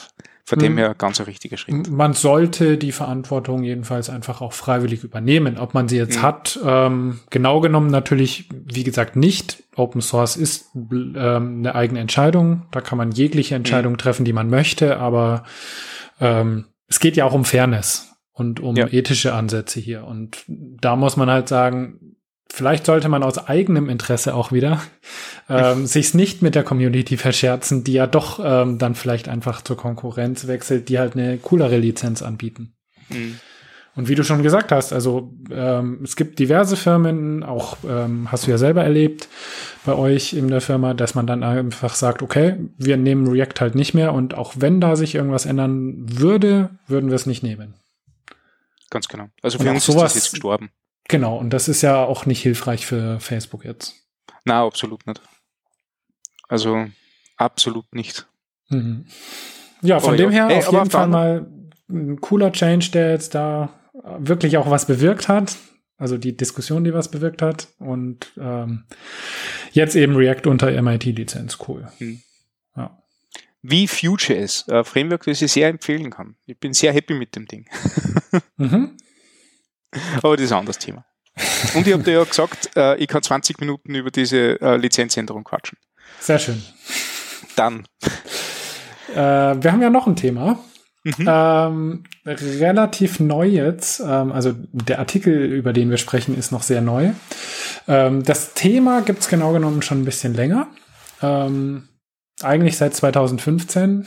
von 0.44 0.58
dem 0.58 0.72
hm. 0.72 0.78
her 0.78 0.94
ganz 0.98 1.20
ein 1.20 1.26
richtiger 1.26 1.56
Schritt. 1.56 1.88
Man 1.88 2.14
sollte 2.14 2.76
die 2.76 2.92
Verantwortung 2.92 3.62
jedenfalls 3.62 4.10
einfach 4.10 4.40
auch 4.40 4.52
freiwillig 4.52 5.04
übernehmen. 5.04 5.56
Ob 5.56 5.72
man 5.72 5.88
sie 5.88 5.96
jetzt 5.96 6.18
mhm. 6.18 6.22
hat, 6.22 6.58
ähm, 6.64 7.20
genau 7.30 7.60
genommen 7.60 7.90
natürlich, 7.90 8.48
wie 8.52 8.82
gesagt, 8.82 9.14
nicht. 9.14 9.62
Open 9.76 10.00
Source 10.00 10.36
ist 10.36 10.70
ähm, 10.74 11.14
eine 11.14 11.74
eigene 11.74 12.00
Entscheidung. 12.00 12.62
Da 12.72 12.80
kann 12.80 12.98
man 12.98 13.12
jegliche 13.12 13.54
Entscheidung 13.54 13.92
mhm. 13.92 13.98
treffen, 13.98 14.24
die 14.24 14.32
man 14.32 14.50
möchte, 14.50 14.98
aber 14.98 15.44
ähm, 16.20 16.66
es 16.88 16.98
geht 16.98 17.16
ja 17.16 17.24
auch 17.24 17.34
um 17.34 17.44
Fairness 17.44 18.12
und 18.32 18.58
um 18.58 18.76
ja. 18.76 18.88
ethische 18.88 19.34
Ansätze 19.34 19.78
hier. 19.78 20.04
Und 20.04 20.44
da 20.48 20.96
muss 20.96 21.16
man 21.16 21.30
halt 21.30 21.48
sagen, 21.48 22.16
vielleicht 22.52 22.86
sollte 22.86 23.08
man 23.08 23.22
aus 23.22 23.38
eigenem 23.48 23.88
Interesse 23.88 24.34
auch 24.34 24.52
wieder 24.52 24.82
ähm, 25.48 25.86
sich's 25.86 26.14
nicht 26.14 26.42
mit 26.42 26.54
der 26.54 26.64
Community 26.64 27.16
verscherzen, 27.16 27.84
die 27.84 27.94
ja 27.94 28.06
doch 28.06 28.40
ähm, 28.44 28.78
dann 28.78 28.94
vielleicht 28.94 29.28
einfach 29.28 29.62
zur 29.62 29.76
Konkurrenz 29.76 30.46
wechselt, 30.46 30.88
die 30.88 30.98
halt 30.98 31.14
eine 31.14 31.38
coolere 31.38 31.78
Lizenz 31.78 32.22
anbieten. 32.22 32.74
Mhm. 33.08 33.38
Und 33.94 34.08
wie 34.08 34.14
du 34.14 34.24
schon 34.24 34.42
gesagt 34.42 34.72
hast, 34.72 34.92
also 34.94 35.34
ähm, 35.50 36.00
es 36.02 36.16
gibt 36.16 36.38
diverse 36.38 36.76
Firmen, 36.76 37.42
auch 37.42 37.76
ähm, 37.86 38.32
hast 38.32 38.46
du 38.46 38.50
ja 38.50 38.56
selber 38.56 38.82
erlebt 38.82 39.28
bei 39.84 39.94
euch 39.94 40.32
in 40.32 40.48
der 40.48 40.62
Firma, 40.62 40.94
dass 40.94 41.14
man 41.14 41.26
dann 41.26 41.42
einfach 41.42 41.94
sagt, 41.94 42.22
okay, 42.22 42.56
wir 42.78 42.96
nehmen 42.96 43.26
React 43.26 43.60
halt 43.60 43.74
nicht 43.74 43.92
mehr 43.92 44.14
und 44.14 44.32
auch 44.32 44.54
wenn 44.56 44.80
da 44.80 44.96
sich 44.96 45.14
irgendwas 45.14 45.44
ändern 45.44 45.94
würde, 45.98 46.70
würden 46.86 47.10
wir 47.10 47.16
es 47.16 47.26
nicht 47.26 47.42
nehmen. 47.42 47.74
Ganz 48.88 49.08
genau. 49.08 49.26
Also 49.42 49.58
für 49.58 49.70
uns 49.70 49.84
sowas, 49.84 50.14
ist 50.14 50.16
das 50.16 50.24
jetzt 50.24 50.30
gestorben. 50.32 50.70
Genau, 51.08 51.36
und 51.36 51.50
das 51.50 51.68
ist 51.68 51.82
ja 51.82 52.04
auch 52.04 52.26
nicht 52.26 52.42
hilfreich 52.42 52.86
für 52.86 53.20
Facebook 53.20 53.64
jetzt. 53.64 53.94
Na, 54.44 54.64
absolut 54.64 55.06
nicht. 55.06 55.20
Also 56.48 56.86
absolut 57.36 57.94
nicht. 57.94 58.26
Mhm. 58.68 59.06
Ja, 59.82 60.00
von 60.00 60.14
oh, 60.14 60.16
dem 60.16 60.30
ja. 60.30 60.48
her 60.48 60.56
Ey, 60.56 60.64
auf 60.64 60.72
jeden 60.72 60.90
Fall 60.90 61.08
mal 61.08 61.46
ein 61.88 62.20
cooler 62.20 62.52
Change, 62.52 62.90
der 62.92 63.10
jetzt 63.10 63.34
da 63.34 63.70
wirklich 64.18 64.56
auch 64.56 64.70
was 64.70 64.86
bewirkt 64.86 65.28
hat. 65.28 65.56
Also 65.98 66.18
die 66.18 66.36
Diskussion, 66.36 66.84
die 66.84 66.94
was 66.94 67.10
bewirkt 67.10 67.42
hat. 67.42 67.68
Und 67.78 68.32
ähm, 68.38 68.84
jetzt 69.72 69.94
eben 69.94 70.16
React 70.16 70.48
unter 70.48 70.82
MIT-Lizenz. 70.82 71.58
Cool. 71.66 71.88
Mhm. 71.98 72.22
Ja. 72.76 73.02
Wie 73.62 73.86
Future 73.86 74.38
ist. 74.38 74.68
Äh, 74.68 74.84
Framework, 74.84 75.24
das 75.24 75.42
ich 75.42 75.52
sehr 75.52 75.68
empfehlen 75.68 76.10
kann. 76.10 76.36
Ich 76.46 76.58
bin 76.58 76.72
sehr 76.72 76.92
happy 76.92 77.14
mit 77.14 77.36
dem 77.36 77.46
Ding. 77.46 77.68
mhm. 78.56 78.96
Aber 80.22 80.36
das 80.36 80.46
ist 80.46 80.52
ein 80.52 80.58
anderes 80.58 80.78
Thema. 80.78 81.04
Und 81.74 81.86
ich 81.86 81.92
habe 81.92 82.02
dir 82.02 82.14
ja 82.14 82.24
gesagt, 82.24 82.70
äh, 82.76 82.96
ich 82.96 83.08
kann 83.08 83.22
20 83.22 83.60
Minuten 83.60 83.94
über 83.94 84.10
diese 84.10 84.60
äh, 84.60 84.76
Lizenzänderung 84.76 85.44
quatschen. 85.44 85.78
Sehr 86.20 86.38
schön. 86.38 86.62
Dann. 87.56 87.86
Äh, 89.14 89.16
wir 89.16 89.72
haben 89.72 89.82
ja 89.82 89.90
noch 89.90 90.06
ein 90.06 90.16
Thema. 90.16 90.58
Mhm. 91.04 91.26
Ähm, 91.26 92.04
relativ 92.26 93.18
neu 93.18 93.46
jetzt. 93.46 94.00
Ähm, 94.00 94.30
also 94.30 94.54
der 94.72 95.00
Artikel, 95.00 95.34
über 95.34 95.72
den 95.72 95.90
wir 95.90 95.96
sprechen, 95.96 96.36
ist 96.38 96.52
noch 96.52 96.62
sehr 96.62 96.80
neu. 96.80 97.10
Ähm, 97.88 98.22
das 98.22 98.54
Thema 98.54 99.00
gibt's 99.02 99.28
genau 99.28 99.52
genommen 99.52 99.82
schon 99.82 100.02
ein 100.02 100.04
bisschen 100.04 100.34
länger. 100.34 100.68
Ähm, 101.20 101.88
eigentlich 102.42 102.76
seit 102.76 102.94
2015. 102.94 104.06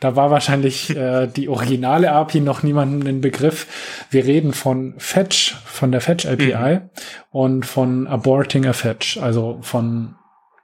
Da 0.00 0.16
war 0.16 0.30
wahrscheinlich 0.30 0.90
äh, 0.96 1.26
die 1.26 1.48
originale 1.48 2.12
API 2.12 2.40
noch 2.40 2.62
niemandem 2.62 3.04
den 3.04 3.20
Begriff. 3.20 3.66
Wir 4.10 4.24
reden 4.24 4.52
von 4.52 4.94
Fetch, 4.98 5.56
von 5.64 5.92
der 5.92 6.00
Fetch 6.00 6.26
API 6.26 6.80
mhm. 6.80 6.90
und 7.30 7.66
von 7.66 8.06
aborting 8.06 8.66
a 8.66 8.72
Fetch, 8.72 9.18
also 9.18 9.58
von 9.62 10.16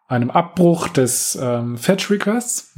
einem 0.07 0.31
Abbruch 0.31 0.89
des 0.89 1.39
ähm, 1.41 1.77
Fetch 1.77 2.11
Requests. 2.11 2.75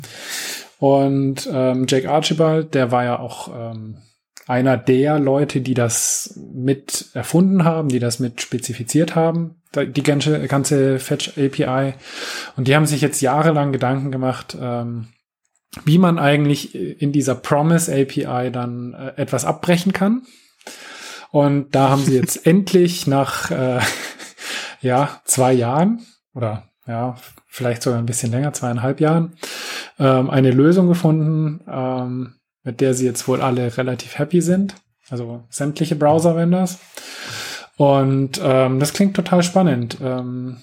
Und 0.79 1.49
ähm, 1.53 1.87
Jake 1.89 2.11
Archibald, 2.11 2.75
der 2.75 2.91
war 2.91 3.05
ja 3.05 3.19
auch 3.19 3.49
ähm, 3.55 3.99
einer 4.47 4.77
der 4.77 5.19
Leute, 5.19 5.61
die 5.61 5.75
das 5.75 6.41
mit 6.53 7.11
erfunden 7.15 7.65
haben, 7.65 7.89
die 7.89 7.99
das 7.99 8.19
mit 8.19 8.41
spezifiziert 8.41 9.15
haben, 9.15 9.60
die 9.75 10.03
ganze, 10.03 10.47
ganze 10.49 10.99
Fetch 10.99 11.39
API. 11.39 11.95
Und 12.57 12.69
die 12.69 12.75
haben 12.75 12.87
sich 12.87 13.01
jetzt 13.01 13.21
jahrelang 13.21 13.73
Gedanken 13.73 14.11
gemacht, 14.11 14.57
ähm, 14.61 15.09
wie 15.85 15.99
man 15.99 16.19
eigentlich 16.19 16.75
in 16.75 17.13
dieser 17.13 17.35
Promise 17.35 17.93
API 17.93 18.51
dann 18.51 18.95
äh, 18.95 19.21
etwas 19.21 19.45
abbrechen 19.45 19.93
kann. 19.93 20.23
Und 21.31 21.75
da 21.75 21.91
haben 21.91 22.05
sie 22.05 22.17
jetzt 22.17 22.47
endlich 22.47 23.07
nach 23.07 23.51
äh, 23.51 23.81
ja 24.81 25.21
zwei 25.25 25.53
Jahren 25.53 26.05
oder 26.35 26.65
ja 26.87 27.17
vielleicht 27.47 27.83
sogar 27.83 27.99
ein 27.99 28.07
bisschen 28.07 28.31
länger, 28.31 28.53
zweieinhalb 28.53 29.01
Jahren, 29.01 29.37
ähm, 29.99 30.31
eine 30.31 30.51
Lösung 30.51 30.89
gefunden, 30.89 31.61
ähm, 31.69 32.35
mit 32.63 32.81
der 32.81 32.95
sie 32.95 33.07
jetzt 33.07 33.27
wohl 33.29 33.41
alle 33.41 33.77
relativ 33.77 34.19
happy 34.19 34.41
sind. 34.41 34.75
Also 35.11 35.45
sämtliche 35.51 35.97
Browser-Vendors. 35.97 36.79
Und 37.81 38.39
ähm, 38.45 38.79
das 38.79 38.93
klingt 38.93 39.17
total 39.17 39.43
spannend. 39.43 39.97
Ähm, 40.03 40.61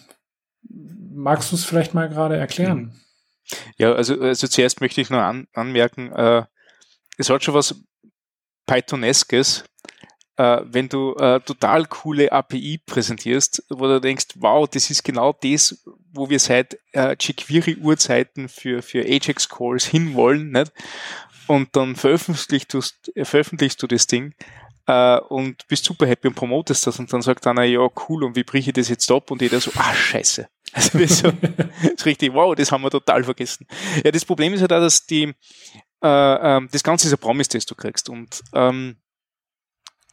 magst 0.70 1.52
du 1.52 1.56
es 1.56 1.66
vielleicht 1.66 1.96
mal 1.96 2.10
gerade 2.10 2.38
erklären? 2.38 2.94
Ja, 3.80 3.94
also, 3.94 4.22
also 4.22 4.46
zuerst 4.46 4.82
möchte 4.82 5.02
ich 5.02 5.10
nur 5.10 5.24
an, 5.24 5.48
anmerken, 5.56 6.12
äh, 6.12 6.44
es 7.18 7.32
hat 7.32 7.44
schon 7.44 7.56
was 7.56 7.82
Pythoneskes, 8.68 9.64
äh, 10.36 10.62
wenn 10.66 10.90
du 10.90 11.16
äh, 11.16 11.40
total 11.40 11.88
coole 11.88 12.32
API 12.32 12.84
präsentierst, 12.86 13.64
wo 13.70 13.88
du 13.88 14.00
denkst, 14.00 14.36
wow, 14.36 14.70
das 14.70 14.92
ist 14.92 15.04
genau 15.04 15.34
das, 15.34 15.84
wo 16.14 16.30
wir 16.30 16.40
seit 16.40 16.78
äh, 16.92 17.16
jQuery-Urzeiten 17.20 18.48
für, 18.48 18.84
für 18.84 19.04
Ajax-Calls 19.04 19.88
hinwollen, 19.88 20.52
nicht? 20.52 20.72
Und 21.48 21.76
dann 21.76 21.96
veröffentlichst 21.96 22.72
du, 22.76 22.82
veröffentlichst 23.24 23.82
du 23.82 23.88
das 23.88 24.06
Ding 24.06 24.36
äh, 24.88 25.20
und 25.20 25.68
bist 25.68 25.86
super 25.86 26.08
happy 26.08 26.30
und 26.30 26.36
promotest 26.36 26.88
das 26.88 26.98
und 26.98 27.12
dann 27.12 27.22
sagt 27.22 27.46
einer, 27.46 27.64
ja, 27.64 27.88
cool, 28.08 28.24
und 28.24 28.36
wie 28.36 28.44
briche 28.44 28.72
ich 28.72 28.74
das 28.74 28.90
jetzt 28.90 29.12
ab? 29.12 29.30
Und 29.30 29.42
jeder 29.42 29.60
so, 29.60 29.72
ah, 29.76 29.94
scheiße. 29.94 30.48
Also 30.74 31.00
das, 31.00 31.20
so, 31.20 31.32
das 31.32 31.92
ist 31.96 32.06
richtig, 32.06 32.34
wow, 32.34 32.54
das 32.54 32.72
haben 32.74 32.84
wir 32.84 32.92
total 32.92 33.24
vergessen. 33.24 33.66
Ja, 34.04 34.12
das 34.12 34.26
Problem 34.26 34.54
ist 34.54 34.60
halt 34.60 34.72
da, 34.72 34.82
dass 34.82 35.06
die, 35.06 35.34
äh, 36.04 36.58
äh, 36.58 36.68
das 36.70 36.84
Ganze 36.84 37.08
ist 37.08 37.14
ein 37.14 37.20
Promise, 37.20 37.50
das 37.52 37.66
du 37.66 37.74
kriegst. 37.74 38.10
Und 38.10 38.44
ähm, 38.54 38.98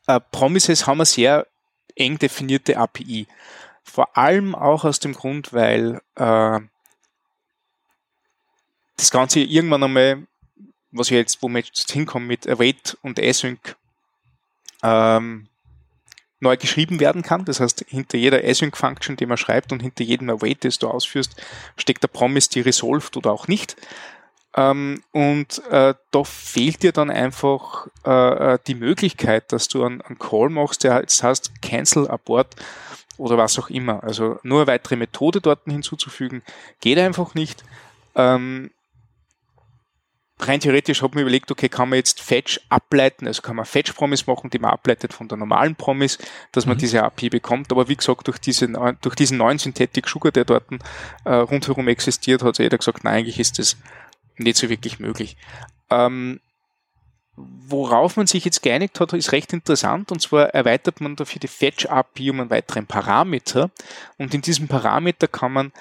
äh, 0.06 0.20
Promises 0.20 0.86
haben 0.86 0.98
eine 0.98 1.06
sehr 1.06 1.48
eng 1.96 2.18
definierte 2.18 2.78
API. 2.78 3.26
Vor 3.82 4.16
allem 4.16 4.54
auch 4.54 4.84
aus 4.84 5.00
dem 5.00 5.12
Grund, 5.12 5.52
weil 5.52 6.00
äh, 6.14 6.60
das 8.96 9.10
Ganze 9.10 9.40
irgendwann 9.40 9.82
einmal, 9.82 10.26
was 10.92 11.10
wir 11.10 11.18
jetzt, 11.18 11.42
wo 11.42 11.48
wir 11.48 11.60
jetzt 11.60 11.90
hinkommen 11.90 12.28
mit 12.28 12.48
Await 12.48 12.96
und 13.02 13.18
Async, 13.18 13.76
ähm, 14.84 15.48
neu 16.38 16.56
geschrieben 16.56 17.00
werden 17.00 17.22
kann. 17.22 17.44
Das 17.44 17.58
heißt, 17.58 17.86
hinter 17.88 18.18
jeder 18.18 18.44
Async-Function, 18.44 19.16
die 19.16 19.26
man 19.26 19.38
schreibt 19.38 19.72
und 19.72 19.80
hinter 19.80 20.04
jedem 20.04 20.30
Await, 20.30 20.64
das 20.64 20.78
du 20.78 20.88
ausführst, 20.88 21.42
steckt 21.76 22.04
der 22.04 22.08
Promise, 22.08 22.50
die 22.50 22.60
resolved 22.60 23.16
oder 23.16 23.32
auch 23.32 23.48
nicht. 23.48 23.76
Ähm, 24.56 25.02
und 25.10 25.62
äh, 25.70 25.94
da 26.12 26.24
fehlt 26.24 26.84
dir 26.84 26.92
dann 26.92 27.10
einfach 27.10 27.88
äh, 28.06 28.54
äh 28.54 28.58
die 28.68 28.76
Möglichkeit, 28.76 29.50
dass 29.50 29.66
du 29.66 29.82
einen, 29.82 30.00
einen 30.02 30.18
Call 30.18 30.48
machst, 30.50 30.84
der 30.84 31.00
jetzt 31.00 31.20
heißt 31.24 31.60
Cancel, 31.60 32.06
Abort 32.06 32.54
oder 33.16 33.36
was 33.36 33.58
auch 33.58 33.70
immer. 33.70 34.04
Also 34.04 34.38
nur 34.44 34.60
eine 34.60 34.66
weitere 34.68 34.94
Methode 34.94 35.40
dort 35.40 35.64
hinzuzufügen, 35.64 36.42
geht 36.80 36.98
einfach 36.98 37.34
nicht. 37.34 37.64
Ähm, 38.14 38.70
rein 40.40 40.60
theoretisch 40.60 41.02
habe 41.02 41.12
ich 41.12 41.14
mir 41.16 41.22
überlegt, 41.22 41.50
okay, 41.50 41.68
kann 41.68 41.88
man 41.88 41.96
jetzt 41.96 42.20
Fetch 42.20 42.60
ableiten, 42.68 43.26
also 43.26 43.42
kann 43.42 43.56
man 43.56 43.64
Fetch-Promise 43.64 44.24
machen, 44.26 44.50
die 44.50 44.58
man 44.58 44.72
ableitet 44.72 45.12
von 45.12 45.28
der 45.28 45.38
normalen 45.38 45.76
Promise, 45.76 46.18
dass 46.52 46.66
man 46.66 46.76
mhm. 46.76 46.80
diese 46.80 47.02
API 47.02 47.30
bekommt. 47.30 47.70
Aber 47.70 47.88
wie 47.88 47.96
gesagt, 47.96 48.26
durch, 48.26 48.38
diese, 48.38 48.68
durch 49.00 49.14
diesen 49.14 49.38
neuen 49.38 49.58
Synthetic 49.58 50.08
Sugar, 50.08 50.32
der 50.32 50.44
dort 50.44 50.64
äh, 51.24 51.34
rundherum 51.34 51.88
existiert, 51.88 52.42
hat 52.42 52.58
jeder 52.58 52.78
gesagt, 52.78 53.04
nein, 53.04 53.14
eigentlich 53.14 53.38
ist 53.38 53.58
das 53.58 53.76
nicht 54.36 54.56
so 54.56 54.68
wirklich 54.68 54.98
möglich. 54.98 55.36
Ähm, 55.90 56.40
worauf 57.36 58.16
man 58.16 58.26
sich 58.26 58.44
jetzt 58.44 58.62
geeinigt 58.62 59.00
hat, 59.00 59.12
ist 59.12 59.32
recht 59.32 59.52
interessant. 59.52 60.12
Und 60.12 60.20
zwar 60.20 60.50
erweitert 60.50 61.00
man 61.00 61.16
dafür 61.16 61.40
die 61.40 61.48
Fetch-API 61.48 62.30
um 62.30 62.40
einen 62.40 62.50
weiteren 62.50 62.86
Parameter. 62.86 63.70
Und 64.18 64.34
in 64.34 64.40
diesem 64.40 64.68
Parameter 64.68 65.28
kann 65.28 65.52
man 65.52 65.72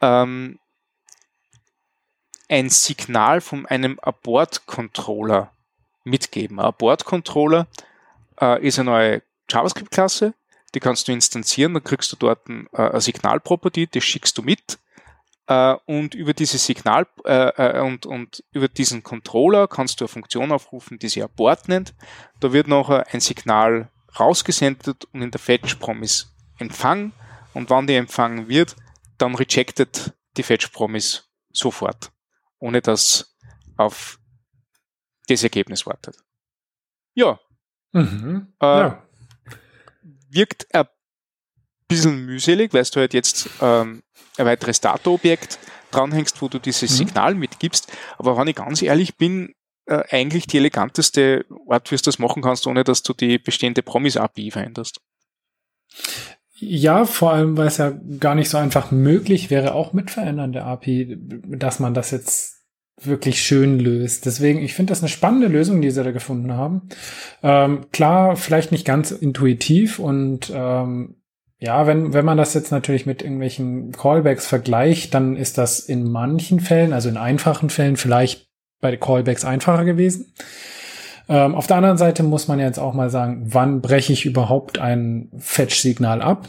ähm, 0.00 0.58
ein 2.50 2.68
Signal 2.68 3.40
von 3.40 3.64
einem 3.66 3.98
Abort-Controller 4.00 5.52
mitgeben. 6.02 6.58
Ein 6.58 6.66
Abort-Controller 6.66 7.68
äh, 8.40 8.66
ist 8.66 8.78
eine 8.78 8.90
neue 8.90 9.22
JavaScript-Klasse, 9.48 10.34
die 10.74 10.80
kannst 10.80 11.06
du 11.06 11.12
instanzieren, 11.12 11.74
dann 11.74 11.84
kriegst 11.84 12.12
du 12.12 12.16
dort 12.16 12.48
ein, 12.48 12.68
äh, 12.72 12.82
eine 12.82 13.00
Signal-Property, 13.00 13.86
das 13.86 14.02
schickst 14.02 14.36
du 14.36 14.42
mit 14.42 14.78
äh, 15.46 15.76
und 15.86 16.14
über 16.14 16.34
dieses 16.34 16.66
Signal 16.66 17.06
äh, 17.24 17.78
äh, 17.78 17.80
und, 17.82 18.04
und 18.04 18.42
über 18.50 18.66
diesen 18.66 19.04
Controller 19.04 19.68
kannst 19.68 20.00
du 20.00 20.04
eine 20.04 20.08
Funktion 20.08 20.50
aufrufen, 20.50 20.98
die 20.98 21.08
sich 21.08 21.22
Abort 21.22 21.68
nennt. 21.68 21.94
Da 22.40 22.52
wird 22.52 22.66
nachher 22.66 23.06
ein 23.12 23.20
Signal 23.20 23.90
rausgesendet 24.18 25.04
und 25.12 25.22
in 25.22 25.30
der 25.30 25.40
Fetch-Promise 25.40 26.26
empfangen 26.58 27.12
und 27.54 27.70
wann 27.70 27.86
die 27.86 27.94
empfangen 27.94 28.48
wird, 28.48 28.74
dann 29.18 29.36
rejected 29.36 30.14
die 30.36 30.42
Fetch-Promise 30.42 31.22
sofort 31.52 32.10
ohne 32.60 32.80
dass 32.80 33.36
auf 33.76 34.20
das 35.28 35.42
Ergebnis 35.42 35.86
wartet. 35.86 36.16
Ja. 37.14 37.40
Mhm. 37.92 38.52
Äh, 38.60 38.66
ja. 38.66 39.02
Wirkt 40.28 40.72
ein 40.74 40.86
bisschen 41.88 42.24
mühselig, 42.24 42.72
weil 42.72 42.84
du 42.84 43.00
halt 43.00 43.14
jetzt 43.14 43.50
ähm, 43.60 44.02
ein 44.36 44.46
weiteres 44.46 44.80
Data-Objekt 44.80 45.58
dranhängst, 45.90 46.40
wo 46.40 46.48
du 46.48 46.58
dieses 46.58 46.92
mhm. 46.92 46.96
Signal 46.96 47.34
mitgibst. 47.34 47.92
Aber 48.16 48.36
wenn 48.36 48.46
ich 48.46 48.56
ganz 48.56 48.80
ehrlich 48.82 49.16
bin, 49.16 49.54
äh, 49.86 50.04
eigentlich 50.10 50.46
die 50.46 50.58
eleganteste 50.58 51.44
Art, 51.68 51.90
wie 51.90 51.96
du 51.96 52.02
das 52.02 52.18
machen 52.18 52.42
kannst, 52.42 52.66
ohne 52.66 52.84
dass 52.84 53.02
du 53.02 53.12
die 53.12 53.38
bestehende 53.38 53.82
Promise-API 53.82 54.52
veränderst. 54.52 55.00
Ja, 56.62 57.06
vor 57.06 57.32
allem, 57.32 57.56
weil 57.56 57.68
es 57.68 57.78
ja 57.78 57.92
gar 58.18 58.34
nicht 58.34 58.50
so 58.50 58.58
einfach 58.58 58.90
möglich 58.90 59.50
wäre, 59.50 59.74
auch 59.74 59.94
mit 59.94 60.10
Verändern 60.10 60.52
der 60.52 60.66
API, 60.66 61.16
dass 61.18 61.80
man 61.80 61.94
das 61.94 62.10
jetzt 62.10 62.60
wirklich 63.02 63.42
schön 63.42 63.78
löst. 63.78 64.26
Deswegen, 64.26 64.60
ich 64.60 64.74
finde 64.74 64.90
das 64.90 65.00
eine 65.00 65.08
spannende 65.08 65.46
Lösung, 65.46 65.80
die 65.80 65.90
sie 65.90 66.04
da 66.04 66.10
gefunden 66.10 66.52
haben. 66.52 66.88
Ähm, 67.42 67.86
klar, 67.92 68.36
vielleicht 68.36 68.72
nicht 68.72 68.84
ganz 68.84 69.10
intuitiv 69.10 69.98
und 69.98 70.52
ähm, 70.54 71.16
ja, 71.58 71.86
wenn, 71.86 72.12
wenn 72.12 72.24
man 72.24 72.36
das 72.36 72.52
jetzt 72.52 72.72
natürlich 72.72 73.06
mit 73.06 73.22
irgendwelchen 73.22 73.92
Callbacks 73.92 74.46
vergleicht, 74.46 75.14
dann 75.14 75.36
ist 75.36 75.56
das 75.56 75.80
in 75.80 76.10
manchen 76.10 76.60
Fällen, 76.60 76.92
also 76.92 77.08
in 77.08 77.16
einfachen 77.16 77.70
Fällen, 77.70 77.96
vielleicht 77.96 78.48
bei 78.80 78.96
Callbacks 78.96 79.44
einfacher 79.44 79.84
gewesen. 79.84 80.32
Ähm, 81.30 81.54
auf 81.54 81.68
der 81.68 81.76
anderen 81.76 81.96
Seite 81.96 82.24
muss 82.24 82.48
man 82.48 82.58
jetzt 82.58 82.80
auch 82.80 82.92
mal 82.92 83.08
sagen, 83.08 83.44
wann 83.46 83.80
breche 83.80 84.12
ich 84.12 84.26
überhaupt 84.26 84.78
ein 84.80 85.30
Fetch-Signal 85.38 86.20
ab? 86.22 86.48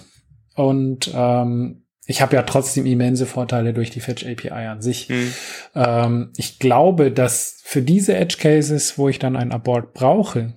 Und 0.55 1.11
ähm, 1.13 1.83
ich 2.07 2.21
habe 2.21 2.35
ja 2.35 2.41
trotzdem 2.41 2.87
immense 2.87 3.27
Vorteile 3.27 3.73
durch 3.73 3.91
die 3.91 3.99
Fetch 3.99 4.25
API 4.25 4.49
an 4.49 4.81
sich. 4.81 5.07
Mhm. 5.07 5.33
Ähm, 5.75 6.31
ich 6.35 6.57
glaube, 6.57 7.11
dass 7.11 7.61
für 7.63 7.83
diese 7.83 8.15
Edge 8.15 8.37
Cases, 8.39 8.97
wo 8.97 9.07
ich 9.07 9.19
dann 9.19 9.35
ein 9.35 9.51
Abort 9.51 9.93
brauche, 9.93 10.53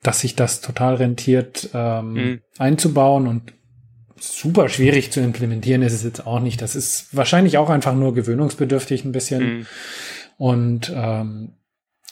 dass 0.00 0.20
sich 0.20 0.36
das 0.36 0.60
total 0.60 0.94
rentiert 0.94 1.70
ähm, 1.74 2.12
mhm. 2.12 2.40
einzubauen 2.56 3.26
und 3.26 3.52
super 4.16 4.68
schwierig 4.68 5.10
zu 5.10 5.20
implementieren 5.20 5.82
ist 5.82 5.92
es 5.92 6.04
jetzt 6.04 6.24
auch 6.24 6.38
nicht. 6.38 6.62
Das 6.62 6.76
ist 6.76 7.08
wahrscheinlich 7.16 7.58
auch 7.58 7.68
einfach 7.68 7.94
nur 7.94 8.14
gewöhnungsbedürftig 8.14 9.04
ein 9.04 9.12
bisschen. 9.12 9.58
Mhm. 9.58 9.66
Und 10.36 10.92
ähm, 10.94 11.54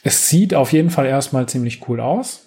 es 0.03 0.29
sieht 0.29 0.55
auf 0.55 0.73
jeden 0.73 0.91
Fall 0.91 1.07
erstmal 1.07 1.49
ziemlich 1.49 1.89
cool 1.89 2.01
aus. 2.01 2.47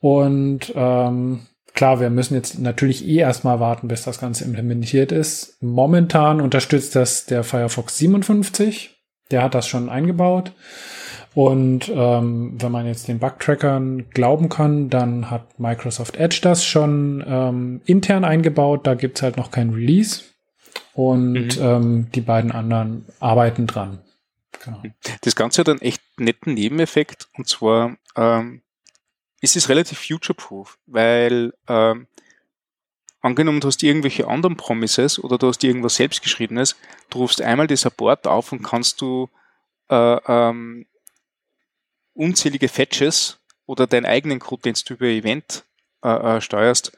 Und 0.00 0.72
ähm, 0.74 1.46
klar, 1.74 2.00
wir 2.00 2.10
müssen 2.10 2.34
jetzt 2.34 2.58
natürlich 2.58 3.06
eh 3.06 3.18
erstmal 3.18 3.60
warten, 3.60 3.88
bis 3.88 4.02
das 4.02 4.18
Ganze 4.18 4.44
implementiert 4.44 5.12
ist. 5.12 5.58
Momentan 5.62 6.40
unterstützt 6.40 6.96
das 6.96 7.26
der 7.26 7.44
Firefox 7.44 7.98
57. 7.98 8.96
Der 9.30 9.42
hat 9.42 9.54
das 9.54 9.68
schon 9.68 9.88
eingebaut. 9.88 10.52
Und 11.34 11.88
ähm, 11.94 12.56
wenn 12.60 12.72
man 12.72 12.86
jetzt 12.86 13.06
den 13.06 13.20
Bugtrackern 13.20 14.10
glauben 14.10 14.48
kann, 14.48 14.90
dann 14.90 15.30
hat 15.30 15.60
Microsoft 15.60 16.16
Edge 16.16 16.40
das 16.42 16.64
schon 16.64 17.22
ähm, 17.26 17.80
intern 17.84 18.24
eingebaut. 18.24 18.86
Da 18.86 18.94
gibt's 18.94 19.22
halt 19.22 19.36
noch 19.36 19.50
kein 19.50 19.70
Release. 19.70 20.22
und 20.94 21.56
mhm. 21.56 21.62
ähm, 21.62 22.06
die 22.14 22.20
beiden 22.20 22.50
anderen 22.50 23.04
arbeiten 23.20 23.66
dran. 23.66 24.00
Genau. 24.64 24.82
Das 25.22 25.36
Ganze 25.36 25.60
hat 25.60 25.68
einen 25.68 25.80
echt 25.80 26.02
netten 26.20 26.54
Nebeneffekt 26.54 27.28
und 27.36 27.48
zwar 27.48 27.96
ähm, 28.16 28.62
ist 29.40 29.56
es 29.56 29.68
relativ 29.68 29.98
future-proof, 29.98 30.78
weil 30.86 31.54
ähm, 31.68 32.06
angenommen, 33.20 33.60
du 33.60 33.68
hast 33.68 33.82
irgendwelche 33.82 34.28
anderen 34.28 34.56
Promises 34.56 35.18
oder 35.18 35.38
du 35.38 35.48
hast 35.48 35.64
irgendwas 35.64 35.96
selbstgeschriebenes, 35.96 36.76
du 37.10 37.18
rufst 37.18 37.40
einmal 37.42 37.66
die 37.66 37.76
Support 37.76 38.26
auf 38.26 38.52
und 38.52 38.62
kannst 38.62 39.00
du 39.00 39.28
äh, 39.88 39.94
ähm, 40.26 40.86
unzählige 42.14 42.68
Fetches 42.68 43.38
oder 43.66 43.86
deinen 43.86 44.06
eigenen 44.06 44.40
Code, 44.40 44.62
den 44.62 44.74
du 44.86 44.94
über 44.94 45.06
Event 45.06 45.64
äh, 46.02 46.36
äh, 46.36 46.40
steuerst, 46.40 46.92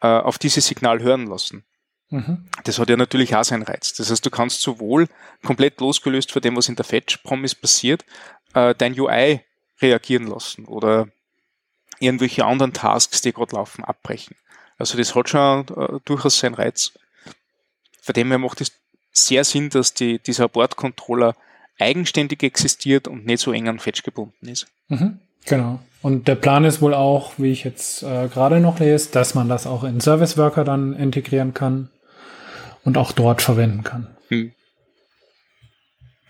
äh, 0.00 0.06
auf 0.06 0.38
dieses 0.38 0.66
Signal 0.66 1.00
hören 1.00 1.26
lassen. 1.26 1.64
Mhm. 2.10 2.46
Das 2.64 2.78
hat 2.78 2.88
ja 2.88 2.96
natürlich 2.96 3.34
auch 3.36 3.44
seinen 3.44 3.62
Reiz. 3.62 3.92
Das 3.92 4.10
heißt, 4.10 4.24
du 4.24 4.30
kannst 4.30 4.62
sowohl 4.62 5.08
komplett 5.44 5.80
losgelöst 5.80 6.32
von 6.32 6.42
dem, 6.42 6.56
was 6.56 6.68
in 6.68 6.76
der 6.76 6.84
Fetch-Promise 6.84 7.56
passiert, 7.56 8.04
äh, 8.54 8.74
dein 8.74 8.98
UI 8.98 9.40
reagieren 9.80 10.26
lassen 10.26 10.64
oder 10.64 11.08
irgendwelche 12.00 12.44
anderen 12.44 12.72
Tasks, 12.72 13.20
die 13.20 13.32
gerade 13.32 13.56
laufen, 13.56 13.84
abbrechen. 13.84 14.36
Also 14.78 14.96
das 14.96 15.14
hat 15.14 15.28
schon 15.28 15.66
äh, 15.68 15.98
durchaus 16.04 16.38
seinen 16.38 16.54
Reiz. 16.54 16.92
Von 18.00 18.14
dem 18.14 18.28
her 18.28 18.38
macht 18.38 18.60
es 18.60 18.72
sehr 19.12 19.44
Sinn, 19.44 19.68
dass 19.70 19.94
die, 19.94 20.18
dieser 20.18 20.48
Bordcontroller 20.48 21.34
eigenständig 21.78 22.42
existiert 22.42 23.06
und 23.06 23.26
nicht 23.26 23.40
so 23.40 23.52
eng 23.52 23.68
an 23.68 23.78
Fetch 23.78 24.02
gebunden 24.02 24.48
ist. 24.48 24.66
Mhm, 24.88 25.18
genau. 25.44 25.80
Und 26.00 26.28
der 26.28 26.36
Plan 26.36 26.64
ist 26.64 26.80
wohl 26.80 26.94
auch, 26.94 27.32
wie 27.38 27.50
ich 27.50 27.64
jetzt 27.64 28.02
äh, 28.02 28.28
gerade 28.28 28.60
noch 28.60 28.78
lese, 28.78 29.10
dass 29.10 29.34
man 29.34 29.48
das 29.48 29.66
auch 29.66 29.84
in 29.84 30.00
Service 30.00 30.38
Worker 30.38 30.64
dann 30.64 30.94
integrieren 30.94 31.54
kann 31.54 31.90
und 32.84 32.96
auch 32.96 33.12
dort 33.12 33.42
verwenden 33.42 33.84
kann. 33.84 34.16
Hm. 34.28 34.52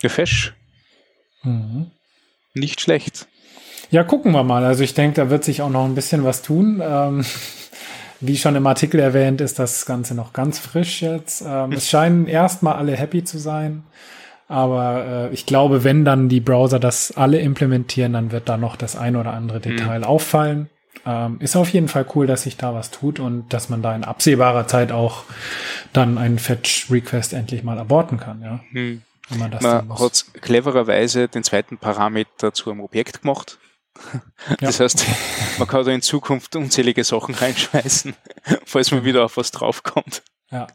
Ja, 0.03 0.09
Fesch. 0.09 0.55
Mhm. 1.43 1.91
Nicht 2.55 2.81
schlecht. 2.81 3.27
Ja, 3.91 4.05
gucken 4.05 4.33
wir 4.33 4.43
mal. 4.43 4.65
Also 4.65 4.85
ich 4.85 4.95
denke, 4.95 5.17
da 5.17 5.31
wird 5.31 5.45
sich 5.45 5.63
auch 5.63 5.71
noch 5.71 5.85
ein 5.85 5.95
bisschen 5.95 6.25
was 6.25 6.43
tun. 6.43 6.83
Ähm, 6.85 7.25
wie 8.21 8.37
schon 8.37 8.57
im 8.57 8.67
Artikel 8.67 9.01
erwähnt, 9.01 9.41
ist 9.41 9.59
das 9.59 9.87
Ganze 9.87 10.15
noch 10.15 10.33
ganz 10.33 10.59
frisch 10.59 11.03
jetzt. 11.03 11.43
Ähm, 11.47 11.73
es 11.73 11.89
scheinen 11.89 12.27
erstmal 12.27 12.75
alle 12.75 12.97
happy 12.97 13.25
zu 13.25 13.39
sein. 13.39 13.85
Aber 14.49 15.29
äh, 15.31 15.35
ich 15.35 15.47
glaube, 15.47 15.85
wenn 15.85 16.05
dann 16.05 16.29
die 16.29 16.41
Browser 16.41 16.79
das 16.79 17.17
alle 17.17 17.39
implementieren, 17.39 18.15
dann 18.15 18.33
wird 18.33 18.49
da 18.49 18.57
noch 18.57 18.77
das 18.77 18.97
ein 18.97 19.17
oder 19.17 19.35
andere 19.35 19.61
Detail 19.61 20.01
mhm. 20.01 20.05
auffallen. 20.05 20.71
Ähm, 21.07 21.37
ist 21.41 21.57
auf 21.57 21.73
jeden 21.73 21.89
Fall 21.89 22.07
cool, 22.15 22.27
dass 22.27 22.43
sich 22.43 22.57
da 22.57 22.75
was 22.75 22.91
tut 22.91 23.21
und 23.21 23.53
dass 23.53 23.69
man 23.69 23.83
da 23.83 23.95
in 23.95 24.05
absehbarer 24.05 24.67
Zeit 24.67 24.91
auch 24.91 25.25
dann 25.93 26.19
einen 26.19 26.39
Fetch-Request 26.39 27.33
endlich 27.33 27.63
mal 27.63 27.79
aborten 27.79 28.19
kann, 28.19 28.43
ja. 28.43 28.61
Mhm. 28.71 29.03
man, 29.31 29.51
man 29.61 29.99
hat 29.99 30.25
clevererweise 30.41 31.29
den 31.29 31.45
zweiten 31.45 31.79
Parameter 31.79 32.53
zu 32.53 32.71
einem 32.71 32.81
Objekt 32.81 33.23
gemacht. 33.23 33.59
Das 34.61 34.79
ja. 34.79 34.85
heißt, 34.85 35.05
man 35.59 35.67
kann 35.67 35.85
da 35.85 35.91
in 35.91 36.03
Zukunft 36.03 36.55
unzählige 36.55 37.03
Sachen 37.03 37.35
reinschmeißen, 37.35 38.15
falls 38.65 38.91
man 38.91 39.05
wieder 39.05 39.25
auf 39.25 39.37
was 39.37 39.51
draufkommt. 39.51 40.23
Ja. 40.51 40.69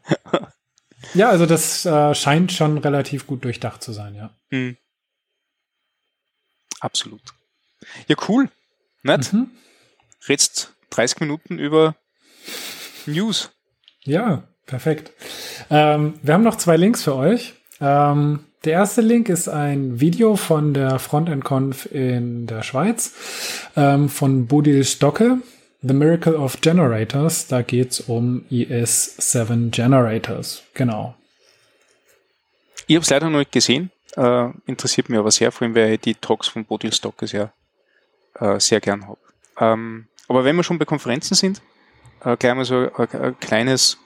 Ja, 1.14 1.30
also 1.30 1.46
das 1.46 1.86
äh, 1.86 2.16
scheint 2.16 2.52
schon 2.52 2.78
relativ 2.78 3.28
gut 3.28 3.44
durchdacht 3.44 3.84
zu 3.84 3.92
sein, 3.92 4.16
ja. 4.16 4.30
Mhm. 4.50 4.78
Absolut. 6.80 7.22
Ja, 8.08 8.16
cool. 8.28 8.50
Nett? 9.04 9.32
Mhm. 9.34 9.52
Redst 10.28 10.74
30 10.92 11.22
Minuten 11.22 11.60
über 11.60 11.96
News. 13.06 13.52
Ja, 14.02 14.48
perfekt. 14.66 15.12
Ähm, 15.70 16.16
wir 16.22 16.34
haben 16.34 16.44
noch 16.44 16.58
zwei 16.58 16.78
Links 16.78 17.04
für 17.04 17.16
euch. 17.16 17.54
Ähm, 17.82 18.40
der 18.64 18.74
erste 18.74 19.02
Link 19.02 19.28
ist 19.28 19.50
ein 19.50 20.00
Video 20.00 20.36
von 20.38 20.74
der 20.74 20.98
Frontend-Conf 21.00 21.86
in 21.92 22.48
der 22.48 22.64
Schweiz 22.64 23.14
ähm, 23.76 24.08
von 24.08 24.48
Bodil 24.48 24.86
Stocke. 24.86 25.40
The 25.82 25.94
Miracle 25.94 26.36
of 26.36 26.62
Generators, 26.62 27.48
da 27.48 27.62
geht's 27.62 28.00
um 28.00 28.46
ES7 28.50 29.70
Generators. 29.70 30.64
Genau. 30.74 31.14
Ich 32.88 32.96
habe 32.96 33.04
es 33.04 33.10
leider 33.10 33.30
noch 33.30 33.40
nicht 33.40 33.52
gesehen. 33.52 33.92
Äh, 34.16 34.50
interessiert 34.66 35.10
mich 35.10 35.20
aber 35.20 35.32
sehr, 35.32 35.52
vor 35.52 35.66
allem, 35.66 35.76
weil 35.76 35.94
ich 35.94 36.00
die 36.00 36.16
Talks 36.16 36.48
von 36.48 36.64
Bodil 36.64 36.94
Stocke 36.94 37.28
sehr, 37.28 37.52
äh, 38.40 38.62
sehr 38.62 38.80
gern 38.80 39.08
habe. 39.08 39.20
Ähm, 39.60 40.08
aber 40.30 40.46
wenn 40.46 40.56
wir 40.56 40.64
schon 40.64 40.80
bei 40.80 40.86
Konferenzen 40.86 41.36
sind, 41.36 41.62
äh, 42.24 42.38
gleich 42.38 42.56
mal 42.56 42.64
so 42.64 42.90
ein, 42.96 43.22
ein 43.22 43.40
kleines, 43.42 43.98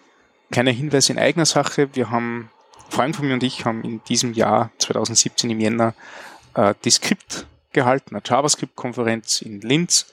kleiner 0.52 0.72
Hinweis 0.72 1.10
in 1.10 1.20
eigener 1.20 1.46
Sache. 1.46 1.90
Wir 1.94 2.10
haben, 2.10 2.50
Freund 2.90 3.16
von 3.16 3.28
mir 3.28 3.34
und 3.34 3.44
ich 3.44 3.66
haben 3.66 3.84
in 3.84 4.04
diesem 4.06 4.34
Jahr, 4.34 4.72
2017 4.78 5.50
im 5.50 5.60
Jänner, 5.60 5.94
äh, 6.54 6.74
die 6.84 6.92
Skript 6.92 7.46
gehalten, 7.74 8.16
eine 8.16 8.24
JavaScript-Konferenz 8.26 9.42
in 9.42 9.62
Linz. 9.62 10.08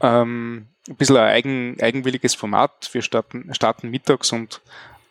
Ähm, 0.00 0.68
ein 0.88 0.96
bisschen 0.96 1.16
ein 1.16 1.28
eigen, 1.28 1.76
eigenwilliges 1.80 2.34
Format. 2.34 2.88
Wir 2.92 3.02
starten, 3.02 3.52
starten 3.54 3.90
mittags 3.90 4.32
und 4.32 4.60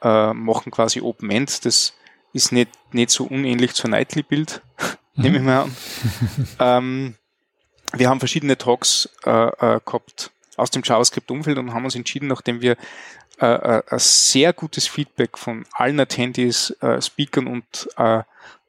äh, 0.01 0.34
machen 0.34 0.71
quasi 0.71 1.01
Open 1.01 1.30
End. 1.30 1.65
Das 1.65 1.93
ist 2.34 2.51
nicht, 2.51 2.71
nicht 2.91 3.10
so 3.10 3.25
unähnlich 3.25 3.73
zur 3.73 3.89
Nightly 3.89 4.23
Build, 4.23 4.62
mhm. 5.15 5.23
nehme 5.23 5.38
ich 5.38 5.43
mal 5.43 5.62
an. 5.62 5.77
ähm, 6.60 7.15
wir 7.93 8.10
haben 8.10 8.19
verschiedene 8.19 8.58
Talks 8.58 9.10
äh, 9.25 9.30
äh, 9.30 9.80
gehabt 9.86 10.32
aus 10.58 10.72
dem 10.72 10.82
JavaScript-Umfeld 10.84 11.58
und 11.58 11.74
haben 11.74 11.86
uns 11.86 11.96
entschieden, 11.96 12.28
nachdem 12.28 12.62
wir 12.62 12.76
äh, 13.39 13.46
äh 13.46 13.84
sehr 13.98 14.52
gutes 14.52 14.88
Feedback 14.88 15.38
von 15.38 15.65
allen 15.72 16.00
Attendees, 16.00 16.72
äh, 16.82 17.02
Speakern 17.02 17.48
und 17.48 17.88
äh, 17.98 18.24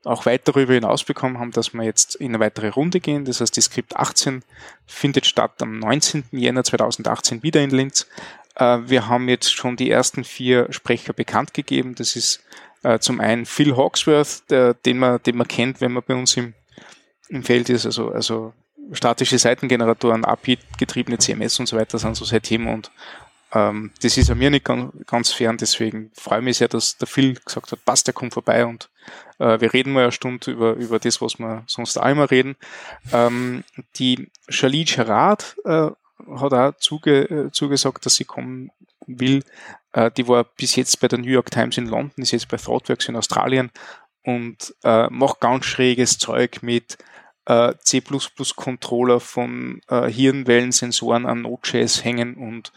auch 0.04 0.26
weit 0.26 0.46
darüber 0.46 0.74
hinaus 0.74 1.04
bekommen 1.04 1.38
haben, 1.38 1.50
dass 1.50 1.74
wir 1.74 1.82
jetzt 1.82 2.14
in 2.14 2.28
eine 2.28 2.40
weitere 2.40 2.68
Runde 2.68 3.00
gehen. 3.00 3.24
Das 3.24 3.40
heißt, 3.40 3.56
die 3.56 3.60
Skript 3.60 3.96
18 3.96 4.42
findet 4.86 5.26
statt 5.26 5.60
am 5.60 5.78
19. 5.78 6.24
Jänner 6.30 6.64
2018 6.64 7.42
wieder 7.42 7.60
in 7.62 7.70
Linz. 7.70 8.06
Äh, 8.54 8.78
wir 8.86 9.08
haben 9.08 9.28
jetzt 9.28 9.52
schon 9.52 9.76
die 9.76 9.90
ersten 9.90 10.24
vier 10.24 10.72
Sprecher 10.72 11.12
bekannt 11.12 11.52
gegeben. 11.54 11.94
Das 11.94 12.16
ist 12.16 12.42
äh, 12.82 12.98
zum 12.98 13.20
einen 13.20 13.44
Phil 13.44 13.76
Hawksworth, 13.76 14.50
der, 14.50 14.74
den, 14.74 14.98
man, 14.98 15.22
den 15.22 15.36
man 15.36 15.48
kennt, 15.48 15.80
wenn 15.80 15.92
man 15.92 16.04
bei 16.06 16.14
uns 16.14 16.36
im, 16.36 16.54
im 17.28 17.42
Feld 17.42 17.68
ist, 17.68 17.86
also, 17.86 18.10
also 18.10 18.52
statische 18.92 19.38
Seitengeneratoren, 19.38 20.24
API-getriebene 20.24 21.18
CMS 21.18 21.60
und 21.60 21.66
so 21.66 21.76
weiter 21.76 21.98
sind 21.98 22.16
so 22.16 22.24
sein 22.24 22.42
Thema 22.42 22.72
und 22.72 22.90
ähm, 23.52 23.92
das 24.02 24.16
ist 24.18 24.30
an 24.30 24.38
mir 24.38 24.50
nicht 24.50 24.64
ganz, 24.64 24.92
ganz 25.06 25.32
fern, 25.32 25.56
deswegen 25.56 26.10
freue 26.14 26.40
ich 26.40 26.44
mich 26.44 26.58
sehr, 26.58 26.68
dass 26.68 26.98
der 26.98 27.08
Phil 27.08 27.34
gesagt 27.34 27.72
hat, 27.72 27.84
passt, 27.84 28.06
der 28.06 28.14
kommt 28.14 28.34
vorbei 28.34 28.66
und 28.66 28.90
äh, 29.38 29.60
wir 29.60 29.72
reden 29.72 29.92
mal 29.92 30.02
eine 30.02 30.12
Stunde 30.12 30.50
über, 30.50 30.74
über 30.74 30.98
das, 30.98 31.22
was 31.22 31.38
wir 31.38 31.64
sonst 31.66 31.96
auch 31.96 32.08
immer 32.08 32.30
reden. 32.30 32.56
Ähm, 33.12 33.64
die 33.96 34.30
Charlie 34.50 34.84
Gerard 34.84 35.56
äh, 35.64 35.90
hat 36.36 36.52
auch 36.52 36.76
zuge, 36.78 37.22
äh, 37.22 37.50
zugesagt, 37.50 38.04
dass 38.04 38.16
sie 38.16 38.24
kommen 38.24 38.70
will. 39.06 39.42
Äh, 39.92 40.10
die 40.10 40.28
war 40.28 40.44
bis 40.44 40.76
jetzt 40.76 41.00
bei 41.00 41.08
der 41.08 41.18
New 41.18 41.30
York 41.30 41.50
Times 41.50 41.78
in 41.78 41.86
London, 41.86 42.22
ist 42.22 42.32
jetzt 42.32 42.48
bei 42.48 42.58
ThoughtWorks 42.58 43.08
in 43.08 43.16
Australien 43.16 43.70
und 44.24 44.74
äh, 44.84 45.08
macht 45.08 45.40
ganz 45.40 45.64
schräges 45.64 46.18
Zeug 46.18 46.58
mit 46.62 46.98
äh, 47.48 47.74
C++-Controller 47.82 49.20
von 49.20 49.80
äh, 49.88 50.08
Hirnwellensensoren 50.08 51.24
an 51.24 51.42
Node.js 51.42 52.04
hängen 52.04 52.36
und 52.36 52.72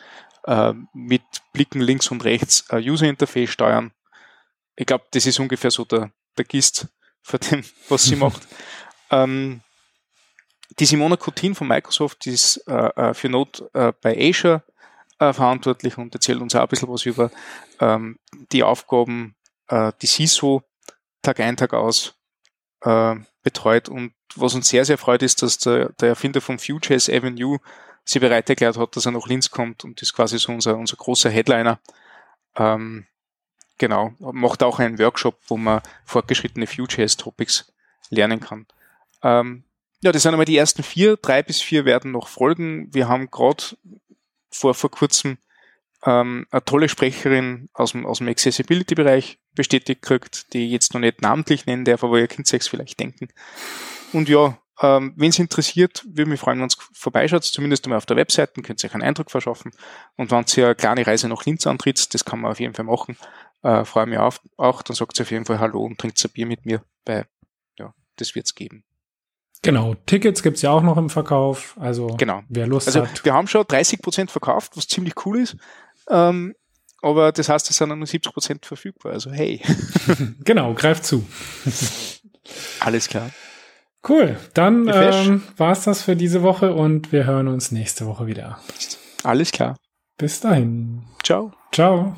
äh, 0.45 0.73
mit 0.93 1.21
Blicken 1.51 1.81
links 1.81 2.10
und 2.10 2.23
rechts 2.23 2.65
äh, 2.69 2.77
User 2.77 3.07
Interface 3.07 3.49
steuern. 3.49 3.91
Ich 4.77 4.86
glaube, 4.86 5.05
das 5.12 5.25
ist 5.25 5.39
ungefähr 5.39 5.71
so 5.71 5.84
der, 5.84 6.12
der 6.38 6.45
Gist 6.45 6.88
für 7.21 7.38
dem, 7.38 7.63
was 7.89 8.03
sie 8.03 8.15
macht. 8.15 8.41
Ähm, 9.13 9.60
die 10.79 10.86
Simona 10.86 11.17
Coutin 11.17 11.53
von 11.53 11.67
Microsoft 11.67 12.25
ist 12.27 12.65
äh, 12.65 12.71
äh, 12.71 13.13
für 13.13 13.27
Node 13.27 13.69
äh, 13.73 13.91
bei 14.01 14.17
Azure 14.17 14.63
äh, 15.19 15.34
verantwortlich 15.34 15.97
und 15.97 16.15
erzählt 16.15 16.39
uns 16.39 16.55
auch 16.55 16.62
ein 16.62 16.69
bisschen 16.69 16.88
was 16.88 17.05
über 17.05 17.29
ähm, 17.81 18.19
die 18.53 18.63
Aufgaben, 18.63 19.36
äh, 19.67 19.91
die 20.01 20.07
CISO 20.07 20.63
Tag 21.21 21.41
ein, 21.41 21.57
Tag 21.57 21.73
aus 21.73 22.20
äh, 22.82 23.15
betreut. 23.44 23.89
Und 23.89 24.13
was 24.36 24.56
uns 24.56 24.70
sehr, 24.70 24.86
sehr 24.86 24.98
freut, 24.98 25.22
ist, 25.24 25.41
dass 25.41 25.58
der, 25.58 25.89
der 26.00 26.10
Erfinder 26.10 26.41
von 26.41 26.60
Vue.js 26.60 27.10
Avenue 27.10 27.60
sie 28.04 28.20
bereit 28.20 28.50
erklärt 28.50 28.78
hat, 28.78 28.96
dass 28.96 29.06
er 29.06 29.12
nach 29.12 29.28
Linz 29.28 29.52
kommt 29.52 29.84
und 29.84 30.02
ist 30.02 30.13
quasi 30.13 30.39
so 30.39 30.52
unser, 30.52 30.78
unser 30.78 30.98
großer 30.98 31.30
Headliner. 31.30 31.80
Ähm, 32.56 33.06
genau, 33.78 34.13
macht 34.20 34.63
auch 34.63 34.80
einen 34.80 35.00
Workshop, 35.00 35.39
wo 35.48 35.58
man 35.58 35.82
fortgeschrittene 36.06 36.67
Vue.js-Topics 36.67 37.72
lernen 38.10 38.39
kann. 38.39 38.65
Ähm, 39.24 39.63
ja, 40.02 40.12
das 40.12 40.24
sind 40.24 40.34
einmal 40.34 40.46
die 40.46 40.58
ersten 40.58 40.84
vier. 40.84 41.17
Drei 41.17 41.44
bis 41.44 41.62
vier 41.62 41.86
werden 41.86 42.12
noch 42.12 42.28
folgen. 42.28 42.91
Wir 42.94 43.08
haben 43.08 43.30
gerade 43.30 43.63
vor, 44.50 44.74
vor 44.74 44.89
kurzem 44.89 45.38
ähm, 46.06 46.48
eine 46.52 46.64
tolle 46.66 46.90
Sprecherin 46.90 47.70
aus 47.74 47.92
dem, 47.92 48.06
aus 48.06 48.20
dem 48.20 48.28
Accessibility-Bereich 48.28 49.40
bestätigt 49.54 50.02
gekriegt, 50.02 50.54
die 50.54 50.66
ich 50.66 50.72
jetzt 50.72 50.94
noch 50.94 51.02
nicht 51.02 51.22
namentlich 51.22 51.66
nennen 51.66 51.86
darf, 51.86 52.04
aber 52.04 52.20
ihr 52.20 52.28
könnt 52.28 52.52
es 52.52 52.68
vielleicht 52.68 53.00
denken. 53.00 53.28
Und 54.14 54.30
ja, 54.30 54.58
Ähm, 54.84 55.14
Wenn 55.16 55.30
es 55.30 55.38
interessiert, 55.38 56.04
würde 56.08 56.32
mich 56.32 56.40
freuen, 56.40 56.60
wenn 56.60 56.66
es 56.66 56.76
vorbeischaut, 56.94 57.44
zumindest 57.44 57.86
einmal 57.86 57.98
auf 57.98 58.08
der 58.08 58.18
Webseite, 58.18 58.60
könnt 58.64 58.84
ihr 58.84 58.90
euch 58.90 58.94
einen 58.96 59.04
Eindruck 59.04 59.30
verschaffen. 59.30 59.72
Und 60.16 60.32
wenn 60.32 60.44
ihr 60.58 60.66
eine 60.66 60.76
kleine 60.76 61.06
Reise 61.06 61.28
nach 61.28 61.46
Linz 61.46 61.68
antritt, 61.68 62.12
das 62.16 62.26
kann 62.26 62.40
man 62.42 62.50
auf 62.52 62.60
jeden 62.60 62.74
Fall 62.74 62.86
machen, 62.86 63.16
äh, 63.62 63.86
freue 63.86 64.08
mich 64.08 64.18
auf, 64.18 64.42
auch, 64.58 64.82
dann 64.82 64.96
sagt 64.96 65.20
ihr 65.20 65.24
auf 65.24 65.30
jeden 65.30 65.46
Fall 65.46 65.60
Hallo 65.60 65.84
und 65.84 66.00
trinkt 66.00 66.24
ein 66.26 66.32
Bier 66.32 66.48
mit 66.48 66.66
mir, 66.66 66.84
weil 67.06 67.28
ja, 67.78 67.94
das 68.16 68.34
wird 68.34 68.48
es 68.48 68.56
geben. 68.56 68.84
Genau, 69.62 69.94
Tickets 70.08 70.42
gibt's 70.42 70.64
ja 70.64 70.72
auch 70.72 70.82
noch 70.82 70.98
im 70.98 71.12
Verkauf. 71.12 71.76
Also 71.80 72.08
Genau. 72.18 72.42
wer 72.50 72.66
Lust 72.66 72.88
Also 72.88 73.06
hat. 73.06 73.24
wir 73.24 73.34
haben 73.36 73.48
schon 73.48 73.62
30% 73.64 74.32
verkauft, 74.32 74.76
was 74.78 74.88
ziemlich 74.88 75.14
cool 75.28 75.38
ist. 75.42 75.58
Ähm, 76.12 76.54
aber 77.02 77.32
das 77.32 77.50
heißt, 77.50 77.69
es 77.69 77.78
sind 77.78 77.89
nur 77.89 78.08
70% 78.08 78.65
verfügbar. 78.65 79.13
Also 79.13 79.32
hey, 79.32 79.62
Genau, 80.43 80.74
greift 80.74 81.06
zu. 81.06 81.26
alles 82.80 83.08
klar. 83.08 83.32
Cool, 84.08 84.38
dann 84.56 84.88
ähm, 84.88 85.43
war's 85.58 85.84
das 85.84 86.02
für 86.02 86.15
diese 86.15 86.41
Woche 86.41 86.74
und 86.74 87.12
wir 87.12 87.26
hören 87.26 87.47
uns 87.47 87.71
nächste 87.71 88.08
Woche 88.08 88.26
wieder. 88.26 88.60
Alles 89.24 89.52
klar. 89.52 89.78
Bis 90.17 90.39
dahin. 90.39 91.04
Ciao. 91.24 91.54
Ciao. 91.71 92.15